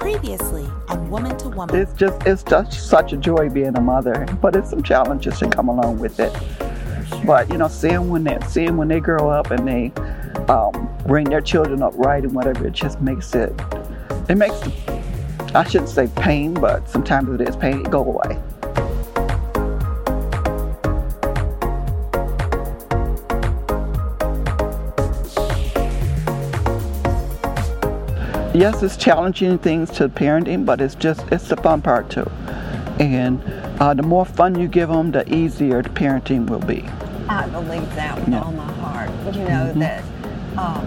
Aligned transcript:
Previously 0.00 0.66
on 0.88 1.10
Woman 1.10 1.36
to 1.36 1.50
Woman. 1.50 1.76
It's 1.76 1.92
just 1.92 2.26
it's 2.26 2.42
just 2.42 2.88
such 2.88 3.12
a 3.12 3.18
joy 3.18 3.50
being 3.50 3.76
a 3.76 3.80
mother, 3.82 4.26
but 4.40 4.56
it's 4.56 4.70
some 4.70 4.82
challenges 4.82 5.38
that 5.40 5.52
come 5.52 5.68
along 5.68 5.98
with 5.98 6.18
it. 6.18 6.32
But 7.26 7.50
you 7.50 7.58
know, 7.58 7.68
seeing 7.68 8.08
when 8.08 8.24
they 8.24 8.38
seeing 8.48 8.78
when 8.78 8.88
they 8.88 8.98
grow 8.98 9.28
up 9.28 9.50
and 9.50 9.68
they 9.68 9.92
um, 10.50 10.88
bring 11.06 11.28
their 11.28 11.42
children 11.42 11.82
up 11.82 11.92
right 11.96 12.24
and 12.24 12.32
whatever, 12.32 12.66
it 12.66 12.72
just 12.72 13.02
makes 13.02 13.34
it 13.34 13.52
it 14.30 14.36
makes 14.36 14.58
the, 14.60 15.52
I 15.54 15.64
shouldn't 15.64 15.90
say 15.90 16.08
pain, 16.16 16.54
but 16.54 16.88
sometimes 16.88 17.38
it 17.38 17.46
is 17.46 17.54
pain. 17.54 17.82
Go 17.82 18.02
away. 18.02 18.40
Yes, 28.54 28.82
it's 28.82 28.96
challenging 28.96 29.58
things 29.58 29.90
to 29.92 30.08
parenting, 30.08 30.64
but 30.64 30.80
it's 30.80 30.94
just 30.94 31.20
it's 31.30 31.48
the 31.48 31.56
fun 31.56 31.82
part 31.82 32.10
too. 32.10 32.30
And 32.98 33.42
uh, 33.80 33.94
the 33.94 34.02
more 34.02 34.26
fun 34.26 34.58
you 34.58 34.68
give 34.68 34.88
them, 34.88 35.10
the 35.10 35.32
easier 35.32 35.82
the 35.82 35.88
parenting 35.88 36.48
will 36.48 36.60
be. 36.60 36.84
I 37.28 37.46
believe 37.48 37.94
that 37.94 38.18
with 38.18 38.28
yeah. 38.28 38.42
all 38.42 38.52
my 38.52 38.72
heart. 38.72 39.10
You 39.34 39.42
know 39.44 39.72
mm-hmm. 39.72 39.78
that, 39.78 40.04
um, 40.58 40.86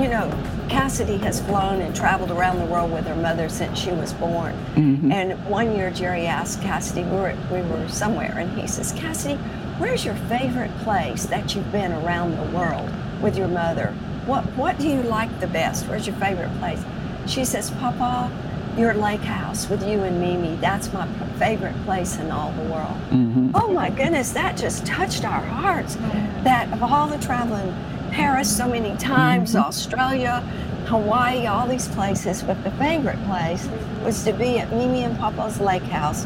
you 0.00 0.08
know, 0.08 0.28
Cassidy 0.68 1.16
has 1.18 1.40
flown 1.40 1.80
and 1.80 1.94
traveled 1.94 2.30
around 2.30 2.58
the 2.58 2.66
world 2.66 2.92
with 2.92 3.06
her 3.06 3.16
mother 3.16 3.48
since 3.48 3.78
she 3.78 3.90
was 3.90 4.12
born. 4.12 4.52
Mm-hmm. 4.74 5.12
And 5.12 5.46
one 5.46 5.74
year, 5.74 5.90
Jerry 5.90 6.26
asked 6.26 6.60
Cassidy, 6.60 7.02
we 7.04 7.16
were, 7.16 7.36
we 7.50 7.62
were 7.62 7.88
somewhere, 7.88 8.38
and 8.38 8.50
he 8.58 8.66
says, 8.66 8.92
Cassidy, 8.92 9.34
where's 9.78 10.04
your 10.04 10.14
favorite 10.14 10.76
place 10.78 11.26
that 11.26 11.54
you've 11.54 11.72
been 11.72 11.92
around 11.92 12.36
the 12.36 12.56
world 12.56 12.88
with 13.22 13.36
your 13.36 13.48
mother? 13.48 13.94
What 14.30 14.44
what 14.56 14.78
do 14.78 14.88
you 14.88 15.02
like 15.02 15.40
the 15.40 15.48
best? 15.48 15.88
Where's 15.88 16.06
your 16.06 16.14
favorite 16.14 16.56
place? 16.60 16.80
She 17.26 17.44
says, 17.44 17.72
Papa, 17.72 18.30
your 18.78 18.94
lake 18.94 19.22
house 19.22 19.68
with 19.68 19.82
you 19.82 20.04
and 20.04 20.20
Mimi. 20.20 20.54
That's 20.60 20.92
my 20.92 21.08
favorite 21.36 21.74
place 21.84 22.16
in 22.16 22.30
all 22.30 22.52
the 22.52 22.62
world. 22.62 22.96
Mm-hmm. 23.10 23.50
Oh 23.56 23.72
my 23.72 23.90
goodness, 23.90 24.30
that 24.30 24.56
just 24.56 24.86
touched 24.86 25.24
our 25.24 25.40
hearts. 25.40 25.96
That 26.44 26.72
of 26.72 26.80
all 26.80 27.08
the 27.08 27.18
traveling, 27.18 27.74
Paris 28.12 28.56
so 28.56 28.68
many 28.68 28.96
times, 28.98 29.56
mm-hmm. 29.56 29.66
Australia, 29.66 30.42
Hawaii, 30.86 31.46
all 31.46 31.66
these 31.66 31.88
places, 31.88 32.44
but 32.44 32.62
the 32.62 32.70
favorite 32.72 33.20
place 33.24 33.68
was 34.04 34.22
to 34.22 34.32
be 34.32 34.60
at 34.60 34.70
Mimi 34.70 35.02
and 35.02 35.18
Papa's 35.18 35.58
lake 35.58 35.82
house 35.82 36.24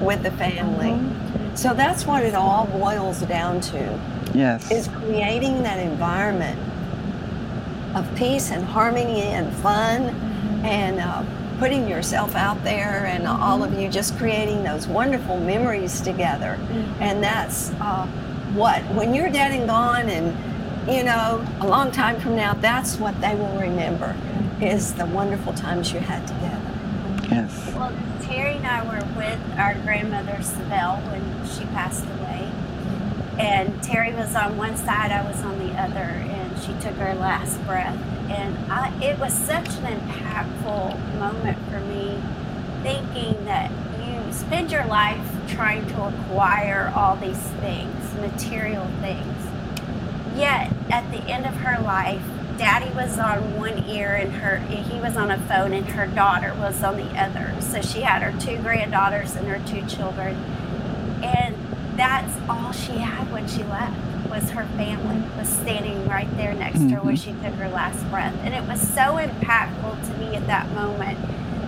with 0.00 0.22
the 0.22 0.30
family. 0.30 0.92
Mm-hmm. 0.92 1.54
So 1.54 1.74
that's 1.74 2.06
what 2.06 2.22
it 2.22 2.34
all 2.34 2.64
boils 2.68 3.20
down 3.20 3.60
to. 3.60 4.00
Yes. 4.32 4.70
Is 4.70 4.88
creating 4.88 5.62
that 5.64 5.78
environment 5.78 6.58
of 7.94 8.12
peace 8.16 8.50
and 8.50 8.64
harmony 8.64 9.22
and 9.22 9.52
fun 9.56 10.08
and 10.64 11.00
uh, 11.00 11.24
putting 11.58 11.88
yourself 11.88 12.34
out 12.34 12.62
there 12.64 13.06
and 13.06 13.26
all 13.26 13.62
of 13.62 13.78
you 13.78 13.88
just 13.88 14.16
creating 14.18 14.64
those 14.64 14.86
wonderful 14.86 15.38
memories 15.38 16.00
together. 16.00 16.58
And 17.00 17.22
that's 17.22 17.70
uh, 17.80 18.06
what, 18.54 18.82
when 18.94 19.14
you're 19.14 19.30
dead 19.30 19.52
and 19.52 19.66
gone 19.68 20.08
and, 20.08 20.90
you 20.90 21.04
know, 21.04 21.44
a 21.60 21.66
long 21.66 21.92
time 21.92 22.18
from 22.20 22.34
now, 22.34 22.54
that's 22.54 22.96
what 22.96 23.18
they 23.20 23.34
will 23.34 23.56
remember 23.58 24.16
is 24.60 24.94
the 24.94 25.06
wonderful 25.06 25.52
times 25.52 25.92
you 25.92 26.00
had 26.00 26.26
together. 26.26 26.58
Yes. 27.30 27.72
Well, 27.74 27.92
Terri 28.20 28.56
and 28.56 28.66
I 28.66 28.84
were 28.84 29.04
with 29.16 29.58
our 29.58 29.74
grandmother, 29.82 30.38
Sibel, 30.40 31.00
when 31.10 31.48
she 31.48 31.64
passed 31.72 32.04
away. 32.04 32.50
And 33.38 33.72
Terri 33.82 34.16
was 34.16 34.34
on 34.34 34.56
one 34.56 34.76
side, 34.76 35.10
I 35.10 35.26
was 35.28 35.40
on 35.42 35.58
the 35.58 35.72
other 35.80 36.08
she 36.64 36.72
took 36.74 36.94
her 36.96 37.14
last 37.14 37.62
breath. 37.66 37.98
And 38.30 38.56
I, 38.72 38.92
it 39.02 39.18
was 39.18 39.32
such 39.32 39.68
an 39.68 40.00
impactful 40.00 41.18
moment 41.18 41.58
for 41.70 41.80
me, 41.80 42.20
thinking 42.82 43.44
that 43.44 43.70
you 44.06 44.32
spend 44.32 44.70
your 44.70 44.86
life 44.86 45.26
trying 45.48 45.86
to 45.88 46.06
acquire 46.06 46.92
all 46.94 47.16
these 47.16 47.38
things, 47.60 48.14
material 48.14 48.86
things. 49.00 49.36
Yet, 50.36 50.72
at 50.90 51.10
the 51.10 51.18
end 51.30 51.46
of 51.46 51.54
her 51.56 51.82
life, 51.82 52.22
Daddy 52.56 52.94
was 52.94 53.18
on 53.18 53.56
one 53.58 53.84
ear 53.88 54.14
and 54.14 54.32
her 54.34 54.58
he 54.58 55.00
was 55.00 55.16
on 55.16 55.30
a 55.30 55.38
phone 55.38 55.72
and 55.72 55.86
her 55.88 56.06
daughter 56.06 56.54
was 56.54 56.82
on 56.82 56.96
the 56.96 57.20
other. 57.20 57.54
So 57.60 57.80
she 57.80 58.02
had 58.02 58.22
her 58.22 58.38
two 58.40 58.56
granddaughters 58.62 59.34
and 59.34 59.48
her 59.48 59.58
two 59.66 59.84
children. 59.86 60.36
And 61.24 61.56
that's 61.96 62.32
all 62.48 62.72
she 62.72 62.92
had 62.92 63.30
when 63.32 63.48
she 63.48 63.62
left 63.64 64.11
was 64.32 64.48
her 64.48 64.64
family 64.78 65.22
was 65.36 65.46
standing 65.46 66.08
right 66.08 66.28
there 66.38 66.54
next 66.54 66.78
mm-hmm. 66.78 66.88
to 66.88 66.94
her 66.94 67.02
when 67.02 67.16
mm-hmm. 67.16 67.38
she 67.38 67.44
took 67.44 67.54
her 67.56 67.68
last 67.68 68.02
breath. 68.08 68.34
And 68.44 68.54
it 68.54 68.66
was 68.66 68.80
so 68.80 69.18
impactful 69.18 70.06
to 70.06 70.18
me 70.18 70.34
at 70.34 70.46
that 70.46 70.70
moment 70.72 71.18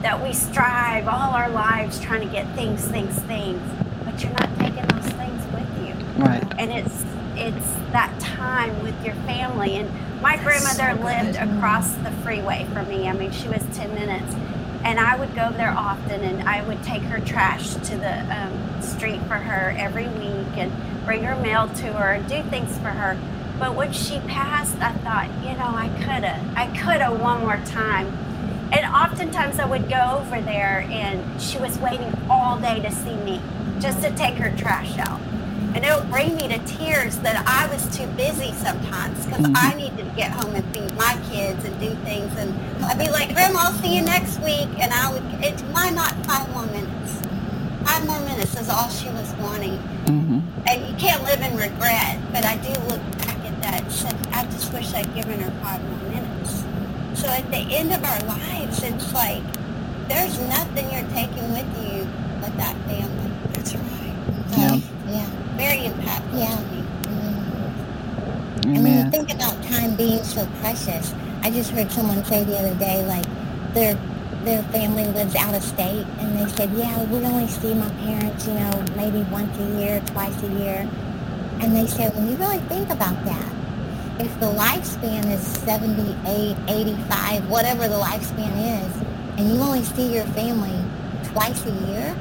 that 0.01 0.23
we 0.23 0.33
strive 0.33 1.07
all 1.07 1.35
our 1.35 1.51
lives 1.51 2.01
trying 2.01 2.27
to 2.27 2.33
get 2.33 2.47
things, 2.55 2.83
things, 2.87 3.15
things, 3.25 3.61
but 4.05 4.23
you're 4.23 4.33
not 4.33 4.49
taking 4.59 4.87
those 4.87 5.13
things 5.13 5.45
with 5.53 5.87
you. 5.87 5.95
Right. 6.23 6.43
And 6.59 6.73
it's 6.73 7.05
it's 7.37 7.75
that 7.93 8.19
time 8.19 8.83
with 8.83 8.95
your 9.05 9.15
family. 9.27 9.77
And 9.77 9.91
my 10.23 10.37
That's 10.37 10.45
grandmother 10.45 10.97
so 10.97 11.05
lived 11.05 11.37
across 11.37 11.93
the 11.97 12.13
freeway 12.23 12.67
from 12.73 12.89
me. 12.89 13.09
I 13.09 13.13
mean, 13.13 13.31
she 13.31 13.49
was 13.49 13.63
10 13.75 13.95
minutes. 13.95 14.35
And 14.84 15.00
I 15.00 15.17
would 15.17 15.34
go 15.34 15.50
there 15.50 15.71
often 15.71 16.21
and 16.21 16.49
I 16.49 16.62
would 16.62 16.83
take 16.83 17.03
her 17.03 17.19
trash 17.21 17.75
to 17.75 17.97
the 17.97 18.21
um, 18.34 18.83
street 18.83 19.21
for 19.22 19.37
her 19.37 19.75
every 19.78 20.09
week. 20.09 20.56
And 20.56 20.72
bring 21.05 21.22
her 21.25 21.37
mail 21.37 21.69
to 21.69 21.93
her 21.93 22.12
and 22.15 22.28
do 22.28 22.43
things 22.45 22.77
for 22.78 22.89
her. 22.89 23.19
But 23.59 23.75
when 23.75 23.93
she 23.93 24.19
passed, 24.21 24.77
I 24.78 24.93
thought, 24.93 25.28
you 25.44 25.56
know, 25.56 25.71
I 25.77 25.89
could 25.99 26.25
have, 26.25 26.56
I 26.56 26.67
could 26.69 27.00
have 27.00 27.21
one 27.21 27.41
more 27.41 27.61
time. 27.67 28.06
And 28.73 28.84
oftentimes 28.87 29.59
I 29.61 29.67
would 29.67 29.89
go 29.89 30.19
over 30.21 30.41
there 30.41 30.87
and 30.91 31.41
she 31.41 31.59
was 31.59 31.78
waiting 31.78 32.12
all 32.28 32.59
day 32.59 32.81
to 32.81 32.91
see 32.91 33.15
me 33.17 33.41
just 33.78 34.03
to 34.03 34.11
take 34.17 34.34
her 34.34 34.56
trash 34.56 34.99
out. 34.99 35.21
And 35.75 35.85
it 35.85 35.95
would 35.95 36.11
bring 36.11 36.37
me 36.37 36.47
to 36.49 36.59
tears 36.67 37.19
that 37.19 37.43
I 37.47 37.67
was 37.73 37.85
too 37.97 38.07
busy 38.15 38.53
sometimes 38.53 39.27
because 39.27 39.45
mm-hmm. 39.45 39.57
I 39.57 39.75
needed 39.75 40.05
to 40.09 40.17
get 40.17 40.31
home 40.31 40.55
and 40.55 40.65
feed 40.73 40.95
my 40.97 41.21
kids 41.31 41.65
and 41.65 41.79
do 41.81 41.91
things. 42.07 42.33
And 42.39 42.55
I'd 42.85 42.99
be 42.99 43.11
like, 43.11 43.35
Grandma, 43.35 43.59
I'll 43.65 43.73
see 43.83 43.97
you 43.97 44.03
next 44.03 44.39
week. 44.39 44.69
And 44.79 44.95
I 44.95 45.12
would, 45.12 45.23
it's 45.43 45.62
why 45.75 45.91
not 45.91 46.15
five 46.27 46.49
more 46.53 46.67
minutes? 46.67 47.21
Five 47.85 48.07
more 48.07 48.21
minutes 48.21 48.55
is 48.59 48.69
all 48.69 48.89
she 48.89 49.09
was 49.11 49.35
wanting. 49.35 49.79
Mm-hmm. 50.07 50.41
And 50.69 50.87
you 50.87 50.95
can't 50.97 51.23
live 51.25 51.41
in 51.41 51.57
regret, 51.57 52.21
but 52.33 52.45
I 52.45 52.56
do 52.59 52.71
look 52.87 53.03
back 53.27 53.39
at 53.45 53.61
that 53.62 53.83
and 53.83 53.93
said, 53.93 54.15
I 54.33 54.45
just 54.45 54.73
wish 54.73 54.95
I'd 54.95 55.12
given 55.15 55.41
her 55.41 55.51
five 55.61 55.83
more 55.83 56.11
minutes. 56.11 56.65
So 57.21 57.27
at 57.29 57.51
the 57.51 57.59
end 57.59 57.93
of 57.93 58.03
our 58.05 58.21
lives, 58.27 58.83
it's 58.83 59.12
like, 59.12 59.43
there's 60.09 60.39
nothing 60.49 60.85
you're 60.93 61.11
taking 61.11 61.53
with 61.53 61.67
you 61.83 62.06
but 62.41 62.56
that 62.59 62.77
family. 62.87 63.31
That's 63.53 63.75
right. 63.75 64.15
Yeah. 64.56 64.75
Yeah. 64.77 64.94
Very 65.57 65.89
impactful 65.89 66.39
yeah. 66.39 66.57
Mm-hmm. 68.65 68.75
And 68.75 68.83
when 68.83 69.05
you 69.05 69.11
think 69.11 69.33
about 69.33 69.63
time 69.65 69.95
being 69.97 70.23
so 70.23 70.47
precious, 70.61 71.15
I 71.43 71.51
just 71.51 71.71
heard 71.71 71.91
someone 71.91 72.25
say 72.25 72.45
the 72.45 72.59
other 72.59 72.75
day, 72.77 73.05
like, 73.05 73.27
they're 73.75 73.99
their 74.45 74.63
family 74.65 75.05
lives 75.07 75.35
out 75.37 75.55
of 75.55 75.63
state, 75.63 76.07
and 76.19 76.39
they 76.39 76.47
said, 76.53 76.71
yeah, 76.73 77.03
we 77.05 77.25
only 77.25 77.49
see 77.49 77.75
my 77.75 77.89
parents, 78.05 78.47
you 78.47 78.55
know, 78.55 78.85
maybe 78.95 79.23
once 79.31 79.57
a 79.59 79.81
year, 79.81 80.03
twice 80.07 80.43
a 80.43 80.49
year. 80.59 80.89
And 81.61 81.75
they 81.75 81.87
said, 81.87 82.15
when 82.15 82.29
you 82.29 82.37
really 82.37 82.59
think 82.69 82.91
about 82.91 83.25
that, 83.25 83.53
if 84.21 84.39
the 84.41 84.47
lifespan 84.47 85.31
is 85.33 85.41
78, 85.41 86.57
85, 86.69 87.49
whatever 87.49 87.89
the 87.89 87.97
lifespan 87.97 88.85
is, 88.85 88.93
and 89.39 89.51
you 89.51 89.61
only 89.61 89.83
see 89.83 90.15
your 90.15 90.27
family 90.27 90.79
twice 91.25 91.65
a 91.65 91.73
year, 91.87 92.15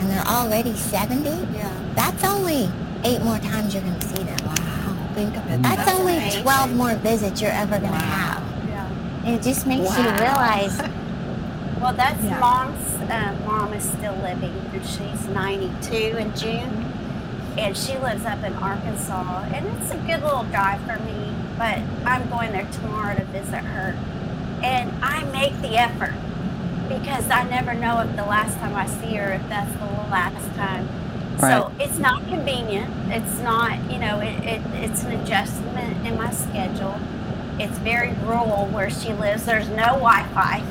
and 0.00 0.10
they're 0.10 0.26
already 0.26 0.74
70, 0.74 1.28
yeah. 1.56 1.83
That's 1.94 2.24
only 2.24 2.70
eight 3.04 3.22
more 3.22 3.38
times 3.38 3.74
you're 3.74 3.82
going 3.82 3.98
to 3.98 4.08
see 4.08 4.22
them. 4.22 4.38
Wow, 4.44 5.12
think 5.14 5.36
of 5.36 5.46
it. 5.50 5.62
That's, 5.62 5.76
that's 5.76 5.98
only 5.98 6.16
amazing. 6.16 6.42
12 6.42 6.74
more 6.76 6.94
visits 6.96 7.40
you're 7.40 7.50
ever 7.50 7.78
going 7.78 7.92
to 7.92 7.98
wow. 7.98 8.40
have. 8.40 8.68
Yeah. 8.68 9.34
It 9.34 9.42
just 9.42 9.66
makes 9.66 9.88
wow. 9.88 9.98
you 9.98 10.22
realize 10.22 10.80
Well, 11.84 11.92
that's 11.92 12.24
yeah. 12.24 12.40
mom's. 12.40 12.94
Uh, 13.10 13.36
mom 13.44 13.74
is 13.74 13.84
still 13.84 14.14
living. 14.22 14.54
and 14.72 14.86
She's 14.86 15.28
92 15.28 15.94
in 16.16 16.34
June, 16.34 16.92
and 17.58 17.76
she 17.76 17.98
lives 17.98 18.24
up 18.24 18.42
in 18.42 18.54
Arkansas. 18.54 19.42
And 19.52 19.66
it's 19.66 19.90
a 19.90 19.96
good 19.98 20.22
little 20.22 20.44
drive 20.44 20.80
for 20.86 20.98
me, 21.04 21.34
but 21.58 21.80
I'm 22.06 22.26
going 22.30 22.52
there 22.52 22.66
tomorrow 22.72 23.14
to 23.14 23.24
visit 23.24 23.64
her. 23.64 23.94
And 24.62 24.92
I 25.04 25.24
make 25.24 25.60
the 25.60 25.76
effort 25.76 26.14
because 26.88 27.28
I 27.28 27.46
never 27.50 27.74
know 27.74 28.00
if 28.00 28.16
the 28.16 28.24
last 28.24 28.56
time 28.60 28.74
I 28.74 28.86
see 28.86 29.16
her, 29.16 29.32
if 29.32 29.46
that's 29.50 29.72
the 29.74 29.84
last 30.10 30.56
time. 30.56 30.88
Right. 31.38 31.62
So 31.62 31.72
it's 31.80 31.98
not 31.98 32.26
convenient. 32.28 32.90
It's 33.08 33.38
not, 33.40 33.78
you 33.90 33.98
know, 33.98 34.20
it, 34.20 34.34
it, 34.44 34.62
it's 34.74 35.02
an 35.04 35.12
adjustment 35.20 36.06
in 36.06 36.16
my 36.16 36.30
schedule. 36.30 36.98
It's 37.58 37.78
very 37.78 38.12
rural 38.24 38.66
where 38.66 38.90
she 38.90 39.12
lives. 39.12 39.44
There's 39.44 39.68
no 39.68 39.98
Wi 40.00 40.26
Fi. 40.34 40.62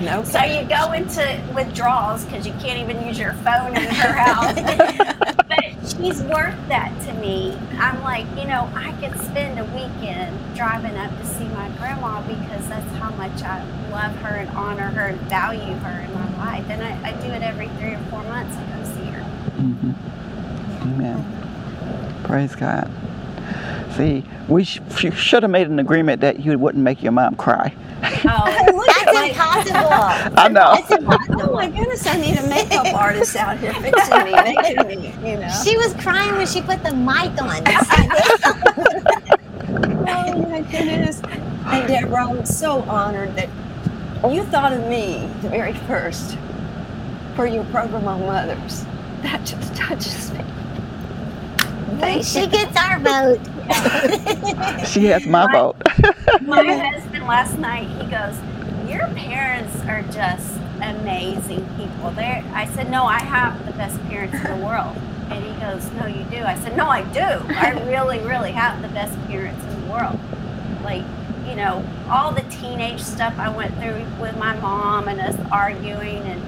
No. 0.00 0.22
So 0.24 0.42
you 0.42 0.62
go 0.68 0.92
into 0.92 1.42
withdrawals 1.54 2.24
because 2.24 2.46
you 2.46 2.52
can't 2.54 2.78
even 2.78 3.06
use 3.06 3.18
your 3.18 3.32
phone 3.34 3.76
in 3.76 3.84
her 3.84 4.12
house. 4.12 4.54
but 5.48 5.64
she's 5.88 6.22
worth 6.22 6.56
that 6.68 6.92
to 7.06 7.12
me. 7.14 7.56
I'm 7.78 8.02
like, 8.02 8.26
you 8.36 8.46
know, 8.46 8.70
I 8.74 8.92
could 9.00 9.18
spend 9.20 9.58
a 9.58 9.64
weekend 9.64 10.36
driving 10.54 10.96
up 10.96 11.10
to 11.18 11.26
see 11.26 11.44
my 11.48 11.68
grandma 11.78 12.20
because 12.22 12.68
that's 12.68 12.90
how 12.96 13.10
much 13.12 13.42
I 13.42 13.64
love 13.90 14.14
her 14.16 14.36
and 14.36 14.50
honor 14.50 14.88
her 14.88 15.06
and 15.08 15.20
value 15.22 15.74
her 15.74 16.00
in 16.02 16.14
my 16.14 16.46
life. 16.52 16.66
And 16.68 16.82
I, 16.82 17.10
I 17.10 17.12
do 17.20 17.28
it 17.28 17.42
every 17.42 17.68
three 17.78 17.94
or 17.94 18.02
four 18.10 18.22
months. 18.24 18.56
I 18.56 18.64
go 18.76 18.84
see 18.84 19.10
her. 19.10 19.24
Mm-hmm. 19.60 20.82
Amen. 20.94 22.22
Praise 22.24 22.54
God. 22.54 22.90
See, 23.96 24.24
we 24.48 24.64
sh- 24.64 24.80
should 25.14 25.42
have 25.42 25.50
made 25.50 25.66
an 25.66 25.78
agreement 25.78 26.20
that 26.22 26.40
you 26.40 26.58
wouldn't 26.58 26.82
make 26.82 27.02
your 27.02 27.12
mom 27.12 27.34
cry. 27.36 27.74
Oh, 28.02 28.84
That's 29.04 29.30
impossible. 29.30 30.38
I 30.38 30.48
know. 30.48 30.74
That's 30.74 30.90
impossible. 30.90 31.42
oh 31.42 31.52
my 31.54 31.68
goodness! 31.68 32.06
I 32.06 32.16
need 32.20 32.38
a 32.38 32.48
makeup 32.48 32.94
artist 32.94 33.36
out 33.36 33.58
here 33.58 33.74
fixing 33.74 34.24
me, 34.24 34.32
making 34.32 34.86
me, 34.86 35.30
you 35.30 35.36
know. 35.38 35.50
She 35.62 35.76
was 35.76 35.92
crying 35.94 36.32
when 36.36 36.46
she 36.46 36.62
put 36.62 36.82
the 36.82 36.94
mic 36.94 37.40
on. 37.42 37.62
Oh 40.12 40.46
my 40.48 40.62
goodness. 40.62 41.20
And 41.66 41.86
Deborah, 41.86 42.30
I'm 42.30 42.44
so 42.46 42.80
honored 42.82 43.34
that 43.36 43.48
you 44.28 44.42
thought 44.44 44.72
of 44.72 44.86
me 44.88 45.28
the 45.42 45.48
very 45.48 45.74
first 45.74 46.36
for 47.36 47.46
your 47.46 47.64
program 47.64 48.08
on 48.08 48.20
mothers. 48.20 48.84
That 49.22 49.44
just 49.44 49.74
touches 49.74 50.32
me. 50.32 50.44
Thank 51.98 52.24
she 52.24 52.40
you. 52.42 52.46
gets 52.48 52.76
our 52.76 52.98
vote. 52.98 53.40
She 54.86 55.04
has 55.06 55.26
my 55.26 55.44
Right. 55.46 55.52
vote. 55.52 55.76
My 56.42 56.62
husband 56.92 57.26
last 57.26 57.58
night, 57.58 57.88
he 57.88 58.06
goes, 58.08 58.34
Your 58.90 59.06
parents 59.14 59.76
are 59.82 60.02
just 60.10 60.56
amazing 60.82 61.64
people. 61.76 62.10
They're, 62.12 62.42
I 62.54 62.66
said, 62.74 62.90
No, 62.90 63.04
I 63.04 63.20
have 63.20 63.64
the 63.66 63.72
best 63.72 64.02
parents 64.08 64.34
in 64.36 64.58
the 64.58 64.64
world. 64.66 64.96
And 65.30 65.44
he 65.44 65.52
goes, 65.60 65.88
No, 65.92 66.06
you 66.06 66.24
do. 66.24 66.42
I 66.44 66.56
said, 66.58 66.76
No, 66.76 66.88
I 66.88 67.02
do. 67.12 67.20
I 67.54 67.70
really, 67.88 68.18
really 68.20 68.50
have 68.52 68.80
the 68.82 68.88
best 68.88 69.14
parents 69.26 69.62
in 69.64 69.82
the 69.86 69.92
world. 69.92 70.18
Like, 70.82 71.04
you 71.46 71.54
know, 71.54 71.84
all 72.08 72.32
the 72.32 72.42
teenage 72.50 73.00
stuff 73.00 73.34
I 73.38 73.48
went 73.54 73.74
through 73.76 74.04
with 74.20 74.36
my 74.38 74.58
mom 74.60 75.06
and 75.08 75.20
us 75.20 75.36
arguing 75.52 76.22
and 76.22 76.42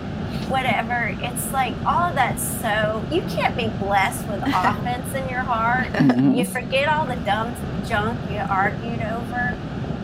whatever. 0.53 1.17
It's 1.21 1.51
like 1.53 1.75
all 1.85 2.11
of 2.11 2.15
that's 2.15 2.43
so 2.61 3.03
you 3.11 3.23
can't 3.23 3.57
be 3.57 3.69
blessed 3.85 4.29
with 4.29 4.43
offense 4.47 5.13
in 5.15 5.29
your 5.29 5.41
heart. 5.41 5.89
Mhm. 5.89 6.37
You 6.37 6.45
forget 6.45 6.89
all 6.89 7.07
the 7.07 7.17
dumb 7.17 7.55
junk 7.89 8.19
you 8.31 8.39
argued 8.39 9.01
over. 9.01 9.57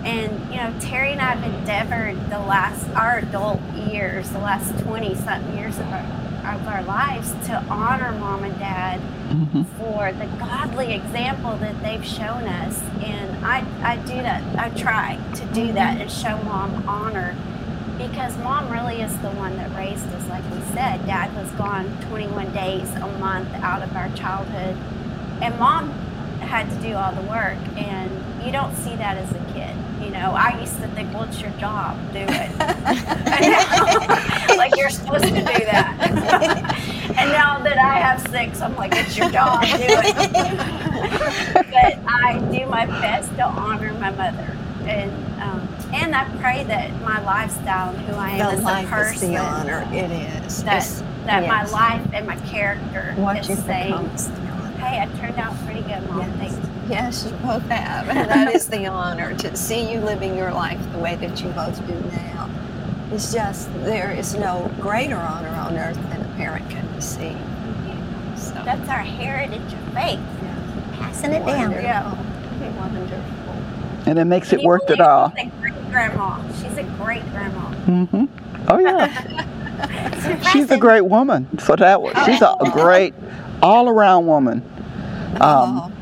And 0.04 0.32
you 0.50 0.56
know, 0.56 0.72
Terri 0.80 1.12
and 1.12 1.20
I 1.20 1.34
have 1.34 1.44
endeavored 1.54 2.30
the 2.30 2.38
last 2.38 2.88
our 2.96 3.18
adult 3.18 3.60
years, 3.74 4.30
the 4.30 4.38
last 4.38 4.76
twenty 4.80 5.14
something 5.14 5.56
years 5.56 5.78
of 5.78 5.86
our 5.92 6.04
of 6.54 6.66
our 6.66 6.82
lives 6.84 7.32
to 7.46 7.62
honor 7.68 8.12
mom 8.12 8.42
and 8.42 8.58
dad 8.58 9.00
Mhm. 9.28 9.66
for 9.76 10.10
the 10.12 10.24
godly 10.38 10.94
example 10.94 11.54
that 11.58 11.82
they've 11.82 12.02
shown 12.04 12.44
us. 12.48 12.80
And 13.04 13.44
I, 13.44 13.62
I 13.82 13.96
do 13.96 14.14
that. 14.22 14.42
I 14.56 14.70
try 14.70 15.18
to 15.34 15.44
do 15.52 15.74
that 15.74 16.00
and 16.00 16.10
show 16.10 16.38
mom 16.44 16.88
honor 16.88 17.36
because 17.98 18.36
mom 18.38 18.70
really 18.70 19.02
is 19.02 19.16
the 19.18 19.30
one 19.30 19.56
that 19.56 19.76
raised 19.76 20.06
us, 20.14 20.28
like 20.28 20.44
we 20.52 20.60
said. 20.72 21.04
Dad 21.04 21.34
was 21.34 21.50
gone 21.52 21.84
21 22.08 22.52
days 22.52 22.88
a 22.94 23.08
month 23.18 23.52
out 23.56 23.82
of 23.82 23.94
our 23.96 24.08
childhood. 24.10 24.76
And 25.42 25.58
mom 25.58 25.90
had 26.40 26.70
to 26.70 26.76
do 26.76 26.94
all 26.94 27.12
the 27.12 27.22
work. 27.22 27.58
And 27.76 28.10
you 28.44 28.52
don't 28.52 28.74
see 28.76 28.94
that 28.96 29.16
as 29.18 29.30
a 29.32 29.52
kid. 29.52 29.74
You 30.02 30.10
know, 30.10 30.30
I 30.30 30.58
used 30.60 30.76
to 30.76 30.86
think, 30.88 31.12
well, 31.12 31.24
it's 31.24 31.40
your 31.40 31.50
job, 31.52 31.98
do 32.12 32.20
it. 32.20 32.58
like 34.56 34.76
you're 34.76 34.90
supposed 34.90 35.24
to 35.24 35.30
do 35.30 35.44
that. 35.44 35.96
and 37.18 37.32
now 37.32 37.58
that 37.58 37.78
I 37.78 37.98
have 37.98 38.20
six, 38.30 38.60
I'm 38.60 38.76
like, 38.76 38.94
it's 38.94 39.16
your 39.16 39.28
job, 39.28 39.62
do 39.62 39.70
it. 39.72 40.16
but 41.52 41.98
I 42.06 42.38
do 42.52 42.66
my 42.66 42.86
best 42.86 43.30
to 43.36 43.44
honor 43.44 43.92
my 43.94 44.10
mother. 44.10 44.56
And 44.86 45.10
um, 45.42 45.67
and 45.92 46.14
I 46.14 46.24
pray 46.40 46.64
that 46.64 46.90
my 47.02 47.20
lifestyle 47.22 47.90
and 47.94 47.98
who 48.06 48.14
I 48.16 48.30
am 48.30 48.38
The 48.38 48.44
as 48.44 48.60
a 48.60 48.62
life 48.62 49.14
is 49.14 49.20
the 49.20 49.36
honor. 49.36 49.86
It 49.92 50.10
is. 50.44 50.62
that 50.64 50.76
It's- 50.78 51.02
that 51.26 51.46
my 51.46 51.64
life 51.64 52.00
and 52.14 52.26
my 52.26 52.36
character 52.36 53.12
What 53.16 53.36
is 53.38 53.48
you 53.50 53.56
saying, 53.56 53.92
is 54.14 54.28
the 54.28 54.40
honor. 54.40 54.70
hey, 54.78 55.00
I 55.02 55.06
turned 55.20 55.38
out 55.38 55.54
pretty 55.66 55.82
good, 55.82 56.08
mom. 56.08 56.20
Yes. 56.20 56.52
Thanks. 56.54 56.68
Yes, 56.88 57.24
you 57.26 57.32
both 57.46 57.68
have. 57.68 58.08
And 58.08 58.30
that 58.30 58.54
is 58.54 58.66
the 58.66 58.86
honor 58.86 59.34
to 59.34 59.54
see 59.54 59.92
you 59.92 60.00
living 60.00 60.36
your 60.38 60.52
life 60.52 60.80
the 60.92 60.98
way 60.98 61.16
that 61.16 61.42
you 61.42 61.50
both 61.50 61.86
do 61.86 61.94
now. 62.16 62.48
It's 63.12 63.30
just, 63.32 63.68
there 63.84 64.10
is 64.10 64.34
no 64.36 64.70
greater 64.80 65.16
honor 65.16 65.48
on 65.50 65.76
earth 65.76 65.98
than 66.10 66.22
a 66.22 66.28
parent 66.36 66.68
can 66.70 66.86
receive. 66.94 67.36
So, 68.36 68.54
That's 68.64 68.88
our 68.88 68.98
heritage 69.00 69.60
of 69.74 69.92
faith. 69.94 70.20
Passing 70.98 71.32
it 71.32 71.44
down. 71.44 71.72
Yeah. 71.72 72.14
Wonderful. 74.08 74.10
And 74.10 74.18
it 74.18 74.24
makes 74.24 74.52
it 74.52 74.60
you 74.62 74.68
worth 74.68 74.88
it 74.90 75.00
all. 75.00 75.32
She's 75.36 75.46
a 75.46 75.50
great 75.60 75.90
grandma. 75.90 76.52
She's 76.52 76.78
a 76.78 76.82
great 77.02 77.22
grandma. 77.30 77.60
hmm 77.84 78.24
Oh 78.70 78.78
yeah, 78.78 80.42
she's 80.52 80.70
a 80.70 80.76
great 80.76 81.02
woman. 81.02 81.46
So 81.58 81.74
that 81.76 82.02
was 82.02 82.12
she's 82.26 82.42
a, 82.42 82.54
a 82.60 82.70
great 82.70 83.14
all-around 83.62 84.26
woman. 84.26 84.62
Um, 85.40 85.40
Oh, 85.40 85.92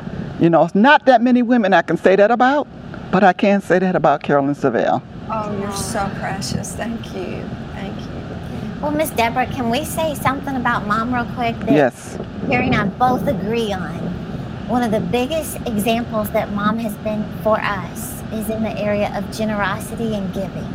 you 0.40 0.50
know, 0.50 0.64
it's 0.64 0.74
not 0.74 1.06
that 1.06 1.22
many 1.22 1.42
women 1.42 1.72
I 1.72 1.82
can 1.82 1.96
say 1.96 2.16
that 2.16 2.30
about, 2.32 2.66
but 3.12 3.22
I 3.22 3.32
can 3.32 3.60
say 3.60 3.78
that 3.78 3.94
about 3.94 4.22
Carolyn 4.24 4.54
Savelle. 4.54 5.00
oh, 5.30 5.58
you're 5.60 5.72
so 5.72 6.10
precious. 6.18 6.74
Thank 6.74 7.06
you. 7.14 7.42
Thank 7.74 7.98
you. 8.00 8.80
Well, 8.82 8.90
Miss 8.90 9.10
Deborah, 9.10 9.46
can 9.46 9.70
we 9.70 9.84
say 9.84 10.14
something 10.16 10.56
about 10.56 10.86
mom 10.86 11.14
real 11.14 11.24
quick 11.34 11.56
that 11.60 11.70
Yes. 11.72 12.16
Terri 12.46 12.66
and 12.66 12.74
I 12.74 12.84
both 12.86 13.26
agree 13.28 13.72
on? 13.72 14.25
One 14.68 14.82
of 14.82 14.90
the 14.90 15.00
biggest 15.00 15.56
examples 15.66 16.30
that 16.30 16.52
mom 16.52 16.78
has 16.78 16.94
been 16.98 17.24
for 17.42 17.60
us 17.60 18.22
is 18.32 18.50
in 18.50 18.62
the 18.64 18.76
area 18.78 19.16
of 19.16 19.30
generosity 19.36 20.14
and 20.14 20.32
giving. 20.34 20.66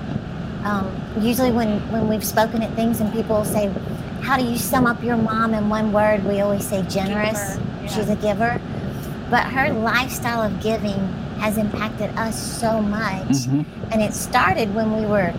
Um, 0.63 0.95
usually, 1.19 1.51
when, 1.51 1.79
when 1.91 2.07
we've 2.07 2.23
spoken 2.23 2.61
at 2.61 2.73
things 2.75 3.01
and 3.01 3.11
people 3.11 3.43
say, 3.43 3.67
How 4.21 4.37
do 4.37 4.45
you 4.45 4.57
sum 4.57 4.85
up 4.85 5.03
your 5.03 5.17
mom 5.17 5.53
in 5.53 5.69
one 5.69 5.91
word? 5.91 6.23
We 6.23 6.39
always 6.39 6.65
say 6.65 6.83
generous. 6.83 7.57
Yeah. 7.57 7.87
She's 7.87 8.09
a 8.09 8.15
giver. 8.15 8.61
But 9.29 9.47
her 9.47 9.73
lifestyle 9.73 10.41
of 10.41 10.61
giving 10.61 10.99
has 11.39 11.57
impacted 11.57 12.11
us 12.17 12.39
so 12.39 12.81
much. 12.81 13.45
hmm 13.45 13.63
And 13.91 14.01
it 14.01 14.13
started 14.13 14.73
when 14.73 14.95
we 14.95 15.05
were 15.05 15.33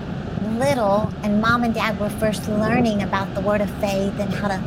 little 0.58 1.10
and 1.22 1.40
mom 1.40 1.62
and 1.64 1.72
dad 1.72 1.98
were 1.98 2.10
first 2.10 2.46
learning 2.48 3.02
about 3.02 3.32
the 3.34 3.40
word 3.40 3.60
of 3.60 3.70
faith 3.80 4.18
and 4.18 4.32
how 4.34 4.48
to 4.48 4.62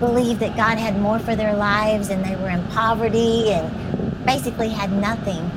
believe 0.00 0.38
that 0.40 0.56
God 0.56 0.78
had 0.78 0.98
more 0.98 1.18
for 1.18 1.36
their 1.36 1.54
lives 1.54 2.08
and 2.08 2.24
they 2.24 2.34
were 2.36 2.48
in 2.48 2.66
poverty 2.68 3.52
and 3.52 4.26
basically 4.26 4.70
had 4.70 4.90
nothing. 4.90 5.50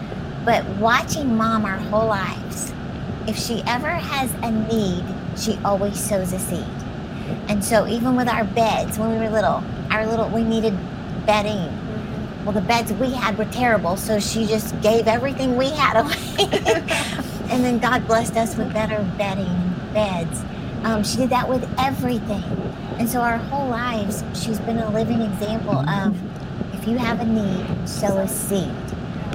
But 0.46 0.66
watching 0.78 1.36
mom 1.36 1.66
our 1.66 1.78
whole 1.78 2.08
lives, 2.08 2.74
if 3.26 3.38
she 3.38 3.64
ever 3.66 3.90
has 3.90 4.32
a 4.44 4.52
need, 4.52 5.06
she 5.38 5.58
always 5.64 5.98
sows 5.98 6.34
a 6.34 6.40
seed. 6.40 6.66
And 7.48 7.64
so 7.64 7.88
even 7.88 8.16
with 8.16 8.28
our 8.28 8.44
beds 8.44 9.00
when 9.00 9.12
we 9.12 9.18
were 9.18 9.30
little, 9.30 9.64
our 9.90 10.06
little 10.06 10.30
we 10.30 10.44
needed 10.44 10.78
bedding. 11.26 11.80
Well, 12.44 12.52
the 12.52 12.62
beds 12.62 12.92
we 12.94 13.12
had 13.12 13.38
were 13.38 13.46
terrible, 13.46 13.96
so 13.96 14.20
she 14.20 14.46
just 14.46 14.80
gave 14.82 15.08
everything 15.08 15.56
we 15.56 15.70
had 15.70 16.02
away. 16.02 16.50
and 17.50 17.64
then 17.64 17.80
God 17.80 18.06
blessed 18.06 18.36
us 18.36 18.58
with 18.58 18.74
better 18.74 19.10
bedding 19.18 19.74
beds. 19.94 20.44
Um, 20.84 21.04
she 21.06 21.16
did 21.16 21.30
that 21.30 21.48
with 21.48 21.64
everything. 21.80 22.73
And 23.04 23.12
so 23.12 23.20
our 23.20 23.36
whole 23.38 23.68
lives, 23.68 24.24
she's 24.34 24.62
been 24.62 24.78
a 24.78 24.90
living 24.92 25.22
example 25.24 25.78
of 25.90 26.16
if 26.74 26.88
you 26.88 26.98
have 26.98 27.20
a 27.20 27.26
need, 27.26 27.86
sow 27.86 28.18
a 28.20 28.28
seed. 28.30 28.72